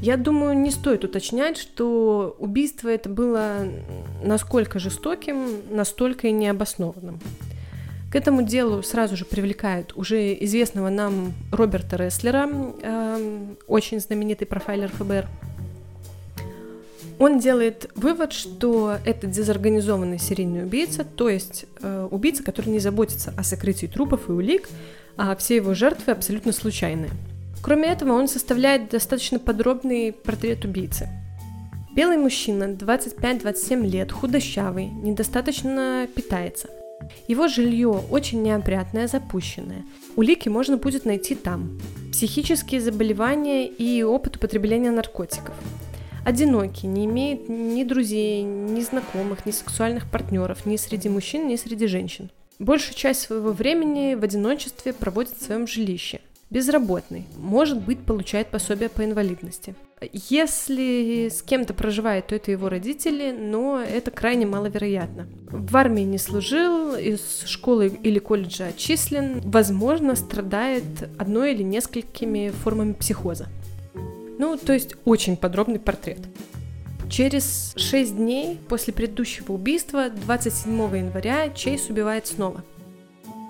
Я 0.00 0.18
думаю, 0.18 0.58
не 0.58 0.70
стоит 0.70 1.04
уточнять, 1.04 1.56
что 1.56 2.36
убийство 2.38 2.88
это 2.88 3.08
было 3.08 3.66
насколько 4.22 4.78
жестоким, 4.78 5.62
настолько 5.70 6.28
и 6.28 6.32
необоснованным. 6.32 7.18
К 8.10 8.14
этому 8.14 8.42
делу 8.42 8.82
сразу 8.82 9.16
же 9.16 9.24
привлекают 9.24 9.92
уже 9.96 10.32
известного 10.44 10.90
нам 10.90 11.34
Роберта 11.50 11.96
Рестлера, 11.96 12.48
э, 12.82 13.54
очень 13.66 14.00
знаменитый 14.00 14.46
профайлер 14.46 14.90
ФБР. 14.92 15.26
Он 17.18 17.40
делает 17.40 17.90
вывод, 17.94 18.32
что 18.32 18.96
это 19.04 19.26
дезорганизованный 19.26 20.18
серийный 20.18 20.64
убийца, 20.64 21.02
то 21.02 21.28
есть 21.28 21.64
э, 21.80 22.08
убийца, 22.10 22.44
который 22.44 22.68
не 22.68 22.78
заботится 22.78 23.32
о 23.36 23.42
сокрытии 23.42 23.86
трупов 23.86 24.28
и 24.28 24.32
улик, 24.32 24.68
а 25.16 25.34
все 25.34 25.56
его 25.56 25.74
жертвы 25.74 26.12
абсолютно 26.12 26.52
случайные. 26.52 27.10
Кроме 27.62 27.88
этого, 27.88 28.12
он 28.12 28.28
составляет 28.28 28.90
достаточно 28.90 29.38
подробный 29.40 30.12
портрет 30.12 30.64
убийцы. 30.64 31.08
Белый 31.96 32.18
мужчина, 32.18 32.64
25-27 32.64 33.86
лет, 33.86 34.12
худощавый, 34.12 34.86
недостаточно 34.86 36.06
питается– 36.14 36.68
его 37.28 37.48
жилье 37.48 37.88
очень 37.88 38.42
неопрятное, 38.42 39.08
запущенное. 39.08 39.84
Улики 40.16 40.48
можно 40.48 40.76
будет 40.76 41.04
найти 41.04 41.34
там. 41.34 41.78
Психические 42.12 42.80
заболевания 42.80 43.66
и 43.66 44.02
опыт 44.02 44.36
употребления 44.36 44.90
наркотиков. 44.90 45.54
Одинокий, 46.24 46.88
не 46.88 47.04
имеет 47.04 47.48
ни 47.48 47.84
друзей, 47.84 48.42
ни 48.42 48.80
знакомых, 48.80 49.46
ни 49.46 49.52
сексуальных 49.52 50.10
партнеров, 50.10 50.66
ни 50.66 50.76
среди 50.76 51.08
мужчин, 51.08 51.46
ни 51.46 51.56
среди 51.56 51.86
женщин. 51.86 52.30
Большую 52.58 52.96
часть 52.96 53.20
своего 53.20 53.52
времени 53.52 54.14
в 54.14 54.24
одиночестве 54.24 54.92
проводит 54.92 55.36
в 55.36 55.44
своем 55.44 55.66
жилище. 55.66 56.20
Безработный, 56.48 57.26
может 57.36 57.82
быть, 57.82 57.98
получает 58.04 58.48
пособие 58.48 58.88
по 58.88 59.04
инвалидности. 59.04 59.74
Если 60.12 61.28
с 61.28 61.42
кем-то 61.42 61.74
проживает, 61.74 62.28
то 62.28 62.36
это 62.36 62.52
его 62.52 62.68
родители, 62.68 63.32
но 63.32 63.80
это 63.80 64.12
крайне 64.12 64.46
маловероятно. 64.46 65.26
В 65.50 65.76
армии 65.76 66.02
не 66.02 66.18
служил, 66.18 66.94
из 66.94 67.42
школы 67.46 67.88
или 67.88 68.20
колледжа 68.20 68.66
отчислен, 68.66 69.40
возможно, 69.42 70.14
страдает 70.14 70.84
одной 71.18 71.52
или 71.52 71.64
несколькими 71.64 72.50
формами 72.50 72.92
психоза. 72.92 73.48
Ну, 74.38 74.56
то 74.56 74.72
есть 74.72 74.94
очень 75.04 75.36
подробный 75.36 75.80
портрет. 75.80 76.20
Через 77.10 77.72
6 77.76 78.16
дней 78.16 78.60
после 78.68 78.92
предыдущего 78.92 79.52
убийства, 79.52 80.10
27 80.10 80.96
января, 80.96 81.48
Чейз 81.48 81.88
убивает 81.88 82.28
снова– 82.28 82.62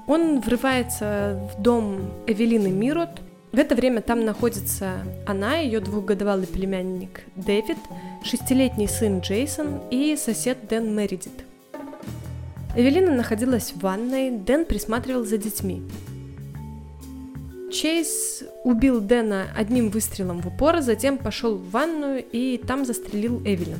он 0.06 0.40
врывается 0.40 1.40
в 1.52 1.62
дом 1.62 2.10
Эвелины 2.26 2.70
Мирот, 2.70 3.20
В 3.52 3.58
это 3.58 3.74
время 3.74 4.02
там 4.02 4.24
находится 4.24 4.98
она, 5.24 5.56
ее 5.56 5.80
двухгодовалый 5.80 6.46
племянник 6.46 7.22
Дэвид, 7.36 7.78
шестилетний 8.22 8.88
сын 8.88 9.20
Джейсон 9.20 9.80
и 9.90 10.16
сосед 10.16 10.68
Дэн 10.68 10.94
Мередит. 10.94 11.32
Эвелина 12.76 13.12
находилась 13.12 13.72
в 13.72 13.80
ванной, 13.80 14.30
Дэн 14.30 14.66
присматривал 14.66 15.24
за 15.24 15.38
детьми. 15.38 15.82
Чейз 17.72 18.42
убил 18.64 19.00
Дэна 19.00 19.46
одним 19.56 19.88
выстрелом 19.88 20.42
в 20.42 20.48
упор, 20.48 20.82
затем 20.82 21.16
пошел 21.16 21.56
в 21.56 21.70
ванную 21.70 22.22
и 22.30 22.58
там 22.58 22.84
застрелил 22.84 23.40
Эвелин. 23.40 23.78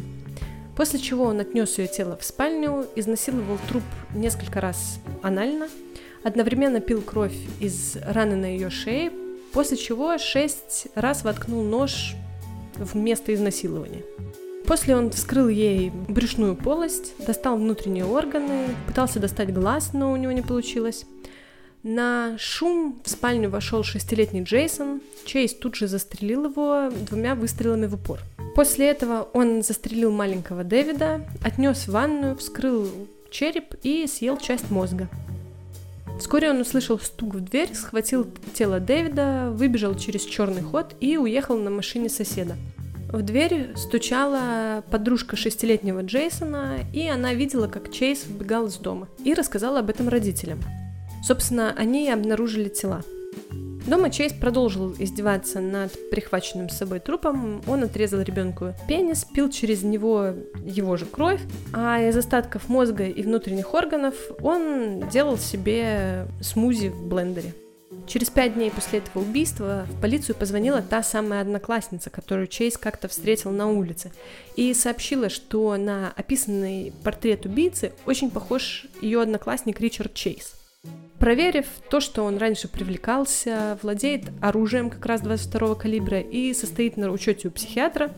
После 0.75 0.99
чего 0.99 1.25
он 1.25 1.41
отнес 1.41 1.79
ее 1.79 1.87
тело 1.87 2.17
в 2.17 2.25
спальню, 2.25 2.87
изнасиловал 2.97 3.59
труп 3.69 3.83
несколько 4.15 4.61
раз 4.61 5.01
анально, 5.23 5.69
одновременно 6.27 6.81
пил 6.81 7.03
кровь 7.03 7.37
из 7.61 7.97
раны 8.05 8.35
на 8.35 8.47
ее 8.47 8.69
шее, 8.69 9.13
после 9.53 9.77
чего 9.77 10.19
шесть 10.19 10.89
раз 10.97 11.23
воткнул 11.23 11.63
нож 11.63 12.17
в 12.75 12.97
место 12.97 13.33
изнасилования. 13.33 14.03
После 14.67 14.97
он 14.97 15.11
вскрыл 15.11 15.49
ей 15.49 15.93
брюшную 16.09 16.57
полость, 16.57 17.15
достал 17.25 17.57
внутренние 17.57 18.05
органы, 18.05 18.67
пытался 18.89 19.21
достать 19.21 19.55
глаз, 19.55 19.93
но 19.93 20.11
у 20.11 20.17
него 20.17 20.33
не 20.33 20.43
получилось. 20.43 21.07
На 21.85 22.37
шум 22.39 23.01
в 23.05 23.09
спальню 23.09 23.49
вошел 23.49 23.85
шестилетний 23.85 24.43
Джейсон. 24.43 25.01
Чейз 25.25 25.55
тут 25.55 25.77
же 25.77 25.87
застрелил 25.87 26.47
его 26.47 26.91
двумя 27.09 27.37
выстрелами 27.37 27.87
в 27.87 27.95
упор. 27.95 28.19
После 28.57 28.89
этого 28.89 29.29
он 29.33 29.63
застрелил 29.63 30.11
маленького 30.11 30.65
Дэвида, 30.65 31.25
отнес 31.45 31.87
в 31.87 31.93
ванную, 31.93 32.35
вскрыл 32.35 32.89
череп 33.31 33.77
и 33.85 34.09
съел 34.09 34.37
часть 34.39 34.73
мозга. 34.73 35.09
Вскоре 36.19 36.51
он 36.51 36.61
услышал 36.61 36.99
стук 36.99 37.35
в 37.35 37.41
дверь, 37.41 37.75
схватил 37.75 38.27
тело 38.55 38.81
Дэвида, 38.81 39.51
выбежал 39.53 39.95
через 39.95 40.25
черный 40.25 40.63
ход 40.63 40.95
и 41.01 41.17
уехал 41.17 41.59
на 41.59 41.71
машине 41.71 42.09
соседа. 42.09 42.57
В 43.13 43.23
дверь 43.23 43.73
стучала 43.77 44.83
подружка 44.91 45.37
шестилетнего 45.37 46.03
Джейсона, 46.03 46.79
и 46.93 47.07
она 47.07 47.35
видела, 47.35 47.69
как 47.69 47.93
Чейз 47.93 48.27
выбегал 48.27 48.67
из 48.67 48.77
дома, 48.77 49.09
и 49.25 49.35
рассказала 49.35 49.79
об 49.79 49.91
этом 49.91 50.09
родителям. 50.09 50.59
Собственно, 51.23 51.73
они 51.77 52.11
обнаружили 52.11 52.69
тела. 52.69 53.03
Дома 53.87 54.11
Чейз 54.11 54.33
продолжил 54.33 54.97
издеваться 54.99 55.61
над 55.61 56.11
прихваченным 56.11 56.69
с 56.69 56.77
собой 56.77 56.99
трупом. 56.99 57.63
Он 57.69 57.85
отрезал 57.85 58.21
ребенку 58.21 58.75
пенис, 58.89 59.25
пил 59.25 59.49
через 59.49 59.85
него 59.85 60.35
его 60.65 60.97
же 60.97 61.07
кровь, 61.07 61.41
а 61.73 62.03
из 62.03 62.17
остатков 62.17 62.69
мозга 62.69 63.05
и 63.05 63.23
внутренних 63.23 63.75
органов 63.75 64.17
он 64.43 65.09
делал 65.09 65.39
себе 65.39 66.27
смузи 66.41 66.89
в 66.89 67.07
блендере. 67.07 67.55
Через 68.09 68.29
пять 68.29 68.55
дней 68.55 68.73
после 68.73 68.99
этого 68.99 69.23
убийства 69.23 69.87
в 69.89 70.01
полицию 70.01 70.35
позвонила 70.35 70.83
та 70.83 71.05
самая 71.05 71.41
одноклассница, 71.41 72.11
которую 72.11 72.49
Чейз 72.49 72.77
как-то 72.77 73.07
встретил 73.07 73.53
на 73.53 73.69
улице, 73.71 74.11
и 74.57 74.75
сообщила, 74.75 75.29
что 75.29 75.77
на 75.77 76.13
описанный 76.17 76.93
портрет 77.05 77.47
убийцы 77.47 77.93
очень 78.05 78.33
похож 78.33 78.87
ее 79.01 79.23
одноклассник 79.23 79.81
Ричард 79.81 80.13
Чейз. 80.15 80.55
Проверив 81.19 81.67
то, 81.91 82.01
что 82.01 82.25
он 82.25 82.37
раньше 82.37 82.69
привлекался, 82.69 83.79
владеет 83.83 84.25
оружием 84.43 84.91
как 84.91 85.07
раз 85.07 85.23
22 85.23 85.75
калибра 85.75 86.21
и 86.21 86.53
состоит 86.53 86.97
на 86.97 87.11
учете 87.11 87.49
у 87.49 87.51
психиатра, 87.51 88.11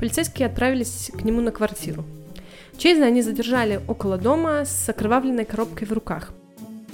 полицейские 0.00 0.46
отправились 0.46 1.10
к 1.12 1.22
нему 1.24 1.40
на 1.40 1.50
квартиру. 1.50 2.04
Чейза 2.78 3.04
они 3.04 3.22
задержали 3.22 3.80
около 3.86 4.16
дома 4.16 4.64
с 4.64 4.88
окровавленной 4.88 5.44
коробкой 5.44 5.86
в 5.86 5.92
руках. 5.92 6.32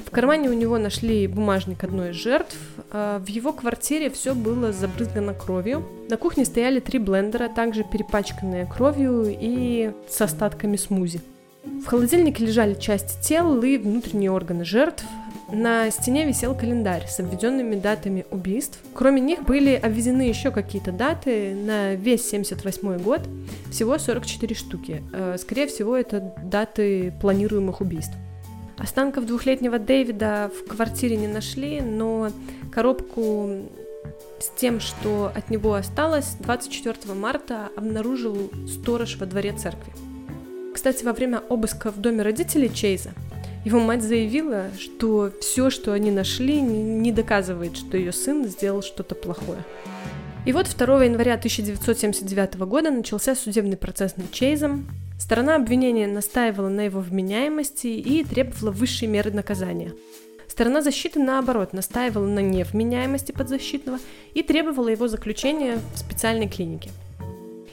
В 0.04 0.10
кармане 0.10 0.48
у 0.48 0.52
него 0.52 0.78
нашли 0.78 1.26
бумажник 1.26 1.84
одной 1.84 2.10
из 2.10 2.16
жертв. 2.16 2.56
А 2.90 3.18
в 3.18 3.26
его 3.28 3.52
квартире 3.52 4.10
все 4.10 4.34
было 4.34 4.72
забрызгано 4.72 5.34
кровью. 5.34 5.84
На 6.08 6.16
кухне 6.16 6.44
стояли 6.44 6.78
три 6.78 7.00
блендера, 7.00 7.48
также 7.48 7.84
перепачканные 7.84 8.66
кровью 8.66 9.26
и 9.28 9.92
с 10.08 10.20
остатками 10.20 10.76
смузи. 10.76 11.20
В 11.64 11.86
холодильнике 11.86 12.46
лежали 12.46 12.74
части 12.74 13.20
тел 13.22 13.60
и 13.62 13.76
внутренние 13.76 14.30
органы 14.30 14.64
жертв, 14.64 15.04
на 15.54 15.90
стене 15.90 16.26
висел 16.26 16.54
календарь 16.54 17.06
с 17.08 17.20
обведенными 17.20 17.76
датами 17.76 18.26
убийств. 18.30 18.78
Кроме 18.94 19.20
них 19.20 19.44
были 19.44 19.74
обведены 19.74 20.22
еще 20.22 20.50
какие-то 20.50 20.92
даты 20.92 21.54
на 21.54 21.94
весь 21.94 22.28
78 22.28 22.98
год, 22.98 23.20
всего 23.70 23.98
44 23.98 24.54
штуки. 24.54 25.02
Э, 25.12 25.36
скорее 25.38 25.66
всего, 25.66 25.96
это 25.96 26.34
даты 26.42 27.12
планируемых 27.20 27.80
убийств. 27.80 28.14
Останков 28.76 29.26
двухлетнего 29.26 29.78
Дэвида 29.78 30.50
в 30.50 30.68
квартире 30.68 31.16
не 31.16 31.28
нашли, 31.28 31.80
но 31.80 32.30
коробку 32.72 33.70
с 34.40 34.48
тем, 34.56 34.80
что 34.80 35.32
от 35.34 35.48
него 35.50 35.74
осталось, 35.74 36.36
24 36.40 37.14
марта 37.14 37.68
обнаружил 37.76 38.50
сторож 38.68 39.16
во 39.16 39.26
дворе 39.26 39.52
церкви. 39.52 39.92
Кстати, 40.74 41.04
во 41.04 41.12
время 41.12 41.40
обыска 41.48 41.90
в 41.90 41.98
доме 41.98 42.22
родителей 42.22 42.72
Чейза 42.72 43.10
его 43.64 43.81
мать 43.81 44.03
заявила, 44.03 44.66
что 44.79 45.33
все, 45.40 45.70
что 45.70 45.92
они 45.92 46.11
нашли, 46.11 46.61
не 46.61 47.12
доказывает, 47.12 47.77
что 47.77 47.96
ее 47.96 48.12
сын 48.12 48.44
сделал 48.44 48.83
что-то 48.83 49.14
плохое. 49.14 49.64
И 50.44 50.53
вот 50.53 50.68
2 50.77 51.05
января 51.05 51.35
1979 51.35 52.57
года 52.66 52.90
начался 52.90 53.35
судебный 53.35 53.79
процесс 53.79 54.16
над 54.16 54.31
Чейзом. 54.31 54.87
Сторона 55.18 55.57
обвинения 55.57 56.07
настаивала 56.07 56.68
на 56.68 56.83
его 56.83 57.00
вменяемости 57.00 57.87
и 57.87 58.22
требовала 58.24 58.70
высшей 58.70 59.09
меры 59.09 59.31
наказания. 59.31 59.92
Сторона 60.46 60.83
защиты, 60.83 61.18
наоборот, 61.18 61.72
настаивала 61.72 62.27
на 62.27 62.40
невменяемости 62.40 63.33
подзащитного 63.33 63.98
и 64.35 64.42
требовала 64.42 64.88
его 64.88 65.09
заключения 65.09 65.79
в 65.94 65.98
специальной 65.98 66.48
клинике. 66.48 66.90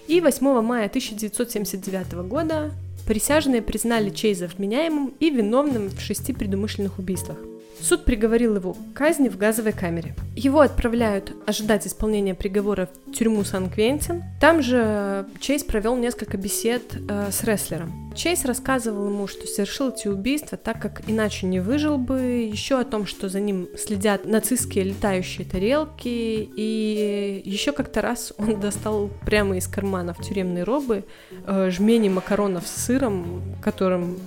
И 0.08 0.22
8 0.22 0.62
мая 0.62 0.88
1979 0.88 2.14
года 2.28 2.72
Присяжные 3.06 3.62
признали 3.62 4.10
Чейза 4.10 4.48
вменяемым 4.48 5.14
и 5.20 5.30
виновным 5.30 5.90
в 5.90 6.00
шести 6.00 6.34
предумышленных 6.34 7.00
убийствах. 7.00 7.38
Суд 7.82 8.06
приговорил 8.06 8.56
его 8.56 8.74
к 8.74 8.94
казни 8.94 9.28
в 9.28 9.38
газовой 9.38 9.74
камере. 9.74 10.16
Его 10.36 10.62
отправляют 10.62 11.34
ожидать 11.48 11.88
исполнения 11.88 12.36
приговора 12.36 12.88
в 13.08 13.12
тюрьму 13.12 13.44
Сан-Квентин. 13.44 14.24
Там 14.40 14.62
же 14.62 15.26
Чейз 15.40 15.64
провел 15.64 15.96
несколько 15.96 16.38
бесед 16.38 16.84
э, 17.10 17.30
с 17.32 17.44
рестлером. 17.44 18.14
Чейз 18.14 18.46
рассказывал 18.46 19.08
ему, 19.08 19.28
что 19.28 19.48
совершил 19.48 19.90
эти 19.90 20.08
убийства, 20.08 20.58
так 20.58 20.82
как 20.82 21.02
иначе 21.08 21.48
не 21.48 21.60
выжил 21.60 21.98
бы, 21.98 22.50
еще 22.52 22.80
о 22.80 22.84
том, 22.84 23.06
что 23.08 23.30
за 23.30 23.40
ним 23.40 23.68
следят 23.78 24.26
нацистские 24.26 24.84
летающие 24.86 25.48
тарелки, 25.48 26.08
и 26.08 27.42
еще 27.46 27.72
как-то 27.72 28.02
раз 28.02 28.34
он 28.38 28.60
достал 28.60 29.10
прямо 29.26 29.58
из 29.58 29.68
карманов 29.68 30.22
тюремной 30.22 30.64
робы 30.64 31.04
э, 31.48 31.70
жмени 31.72 32.10
макаронов 32.10 32.68
с 32.68 32.86
сыром, 32.86 33.42
которым 33.62 34.18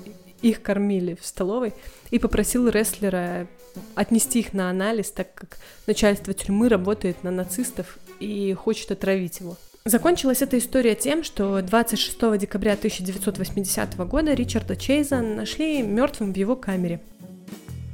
их 0.48 0.62
кормили 0.62 1.16
в 1.20 1.26
столовой, 1.26 1.72
и 2.11 2.18
попросил 2.18 2.68
рестлера 2.68 3.46
отнести 3.94 4.40
их 4.40 4.52
на 4.52 4.70
анализ, 4.70 5.11
так 5.11 5.35
как 5.35 5.59
начальство 5.87 6.33
тюрьмы 6.35 6.68
работает 6.68 7.24
на 7.24 7.30
нацистов 7.30 7.98
и 8.20 8.52
хочет 8.52 8.90
отравить 8.90 9.40
его. 9.40 9.57
Закончилась 9.87 10.42
эта 10.42 10.59
история 10.59 10.94
тем, 10.94 11.24
что 11.24 11.61
26 11.61 12.38
декабря 12.38 12.72
1980 12.72 13.96
года 14.07 14.33
Ричарда 14.33 14.76
Чейза 14.76 15.20
нашли 15.20 15.83
мертвым 15.83 16.33
в 16.33 16.37
его 16.37 16.57
камере. 16.57 17.00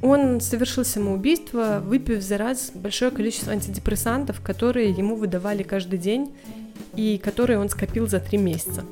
Он 0.03 0.41
совершил 0.41 0.85
самоубийство, 0.85 1.81
выпив 1.85 2.23
за 2.23 2.39
раз 2.39 2.71
большое 2.75 3.11
количество 3.11 3.53
антидепрессантов, 3.53 4.41
которые 4.41 4.91
ему 4.91 5.17
выдавали 5.17 5.63
каждый 5.63 5.99
день 5.99 6.35
и 6.95 7.19
которые 7.19 7.59
он 7.59 7.69
скопил 7.69 8.09
за 8.09 8.21
три 8.21 8.39
месяца. 8.39 8.85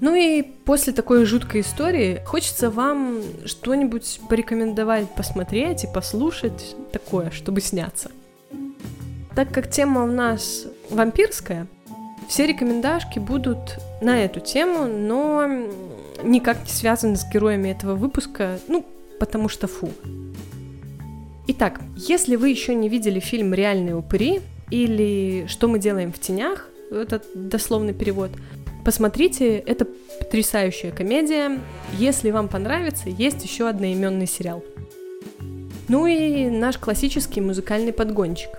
Ну 0.00 0.14
и 0.14 0.42
после 0.42 0.92
такой 0.92 1.24
жуткой 1.24 1.62
истории 1.62 2.20
хочется 2.26 2.70
вам 2.70 3.20
что-нибудь 3.46 4.20
порекомендовать 4.28 5.08
посмотреть 5.14 5.84
и 5.84 5.88
послушать 5.92 6.76
такое, 6.92 7.30
чтобы 7.30 7.60
сняться. 7.60 8.10
Так 9.34 9.52
как 9.52 9.70
тема 9.70 10.04
у 10.04 10.06
нас 10.06 10.66
вампирская, 10.90 11.66
все 12.28 12.46
рекомендашки 12.46 13.18
будут 13.18 13.78
на 14.02 14.22
эту 14.22 14.40
тему, 14.40 14.86
но 14.86 15.46
никак 16.22 16.64
не 16.64 16.70
связаны 16.70 17.16
с 17.16 17.24
героями 17.30 17.68
этого 17.68 17.94
выпуска, 17.94 18.58
ну, 18.68 18.84
потому 19.18 19.48
что 19.48 19.66
фу. 19.66 19.90
Итак, 21.48 21.80
если 21.96 22.36
вы 22.36 22.50
еще 22.50 22.74
не 22.74 22.88
видели 22.88 23.20
фильм 23.20 23.54
«Реальные 23.54 23.94
упыри» 23.94 24.40
или 24.70 25.46
«Что 25.46 25.68
мы 25.68 25.78
делаем 25.78 26.12
в 26.12 26.18
тенях», 26.18 26.68
это 26.90 27.22
дословный 27.34 27.94
перевод– 27.94 28.30
Посмотрите, 28.86 29.58
это 29.58 29.84
потрясающая 29.84 30.92
комедия. 30.92 31.58
Если 31.98 32.30
вам 32.30 32.46
понравится, 32.46 33.08
есть 33.08 33.42
еще 33.42 33.68
одноименный 33.68 34.28
сериал. 34.28 34.62
Ну 35.88 36.06
и 36.06 36.48
наш 36.48 36.78
классический 36.78 37.40
музыкальный 37.40 37.92
подгончик. 37.92 38.50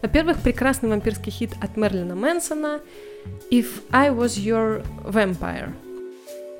Во-первых, 0.00 0.40
прекрасный 0.40 0.88
вампирский 0.88 1.30
хит 1.30 1.50
от 1.60 1.76
Мерлина 1.76 2.14
Мэнсона 2.14 2.80
«If 3.50 3.66
I 3.90 4.08
Was 4.08 4.38
Your 4.42 4.86
Vampire». 5.04 5.74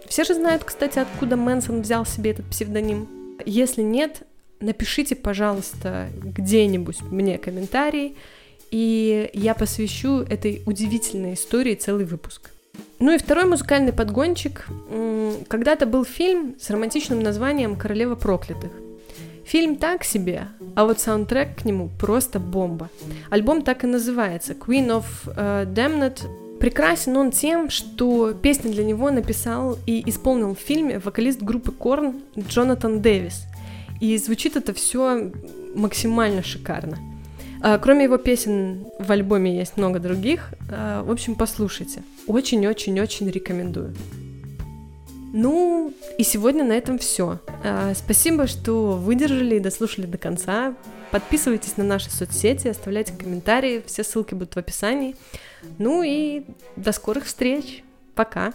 Все 0.06 0.24
же 0.24 0.34
знают, 0.34 0.64
кстати, 0.64 0.98
откуда 0.98 1.36
Мэнсон 1.38 1.80
взял 1.80 2.04
себе 2.04 2.32
этот 2.32 2.44
псевдоним. 2.50 3.08
Если 3.46 3.80
нет, 3.80 4.24
напишите, 4.60 5.16
пожалуйста, 5.16 6.10
где-нибудь 6.22 7.00
мне 7.10 7.38
комментарий, 7.38 8.18
и 8.70 9.30
я 9.32 9.54
посвящу 9.54 10.20
этой 10.20 10.62
удивительной 10.66 11.32
истории 11.32 11.74
целый 11.74 12.04
выпуск. 12.04 12.50
Ну 13.00 13.14
и 13.14 13.18
второй 13.18 13.44
музыкальный 13.44 13.92
подгончик. 13.92 14.66
Когда-то 15.48 15.86
был 15.86 16.04
фильм 16.04 16.56
с 16.58 16.68
романтичным 16.70 17.20
названием 17.22 17.76
«Королева 17.76 18.16
проклятых». 18.16 18.72
Фильм 19.44 19.76
так 19.76 20.04
себе, 20.04 20.48
а 20.74 20.84
вот 20.84 21.00
саундтрек 21.00 21.56
к 21.56 21.64
нему 21.64 21.88
просто 21.98 22.38
бомба. 22.38 22.90
Альбом 23.30 23.62
так 23.62 23.84
и 23.84 23.86
называется 23.86 24.52
«Queen 24.52 24.88
of 24.88 25.04
uh, 25.24 25.64
Damned». 25.64 26.20
Прекрасен 26.60 27.16
он 27.16 27.30
тем, 27.30 27.70
что 27.70 28.34
песню 28.34 28.72
для 28.72 28.84
него 28.84 29.10
написал 29.10 29.78
и 29.86 30.02
исполнил 30.06 30.54
в 30.54 30.58
фильме 30.58 30.98
вокалист 30.98 31.40
группы 31.40 31.70
Корн 31.70 32.16
Джонатан 32.36 33.00
Дэвис. 33.00 33.44
И 34.00 34.18
звучит 34.18 34.56
это 34.56 34.74
все 34.74 35.30
максимально 35.74 36.42
шикарно. 36.42 36.98
А, 37.60 37.78
кроме 37.78 38.04
его 38.04 38.18
песен 38.18 38.86
в 38.98 39.10
альбоме 39.10 39.56
есть 39.56 39.76
много 39.76 39.98
других. 39.98 40.52
А, 40.70 41.02
в 41.02 41.10
общем, 41.10 41.34
послушайте. 41.34 42.02
Очень-очень-очень 42.26 43.30
рекомендую. 43.30 43.94
Ну, 45.32 45.92
и 46.16 46.22
сегодня 46.22 46.64
на 46.64 46.72
этом 46.72 46.98
все. 46.98 47.40
А, 47.64 47.92
спасибо, 47.94 48.46
что 48.46 48.92
выдержали 48.92 49.56
и 49.56 49.60
дослушали 49.60 50.06
до 50.06 50.18
конца. 50.18 50.74
Подписывайтесь 51.10 51.76
на 51.76 51.84
наши 51.84 52.10
соцсети, 52.10 52.68
оставляйте 52.68 53.12
комментарии, 53.14 53.82
все 53.86 54.04
ссылки 54.04 54.34
будут 54.34 54.54
в 54.54 54.58
описании. 54.58 55.16
Ну 55.78 56.02
и 56.02 56.44
до 56.76 56.92
скорых 56.92 57.24
встреч. 57.24 57.82
Пока. 58.14 58.52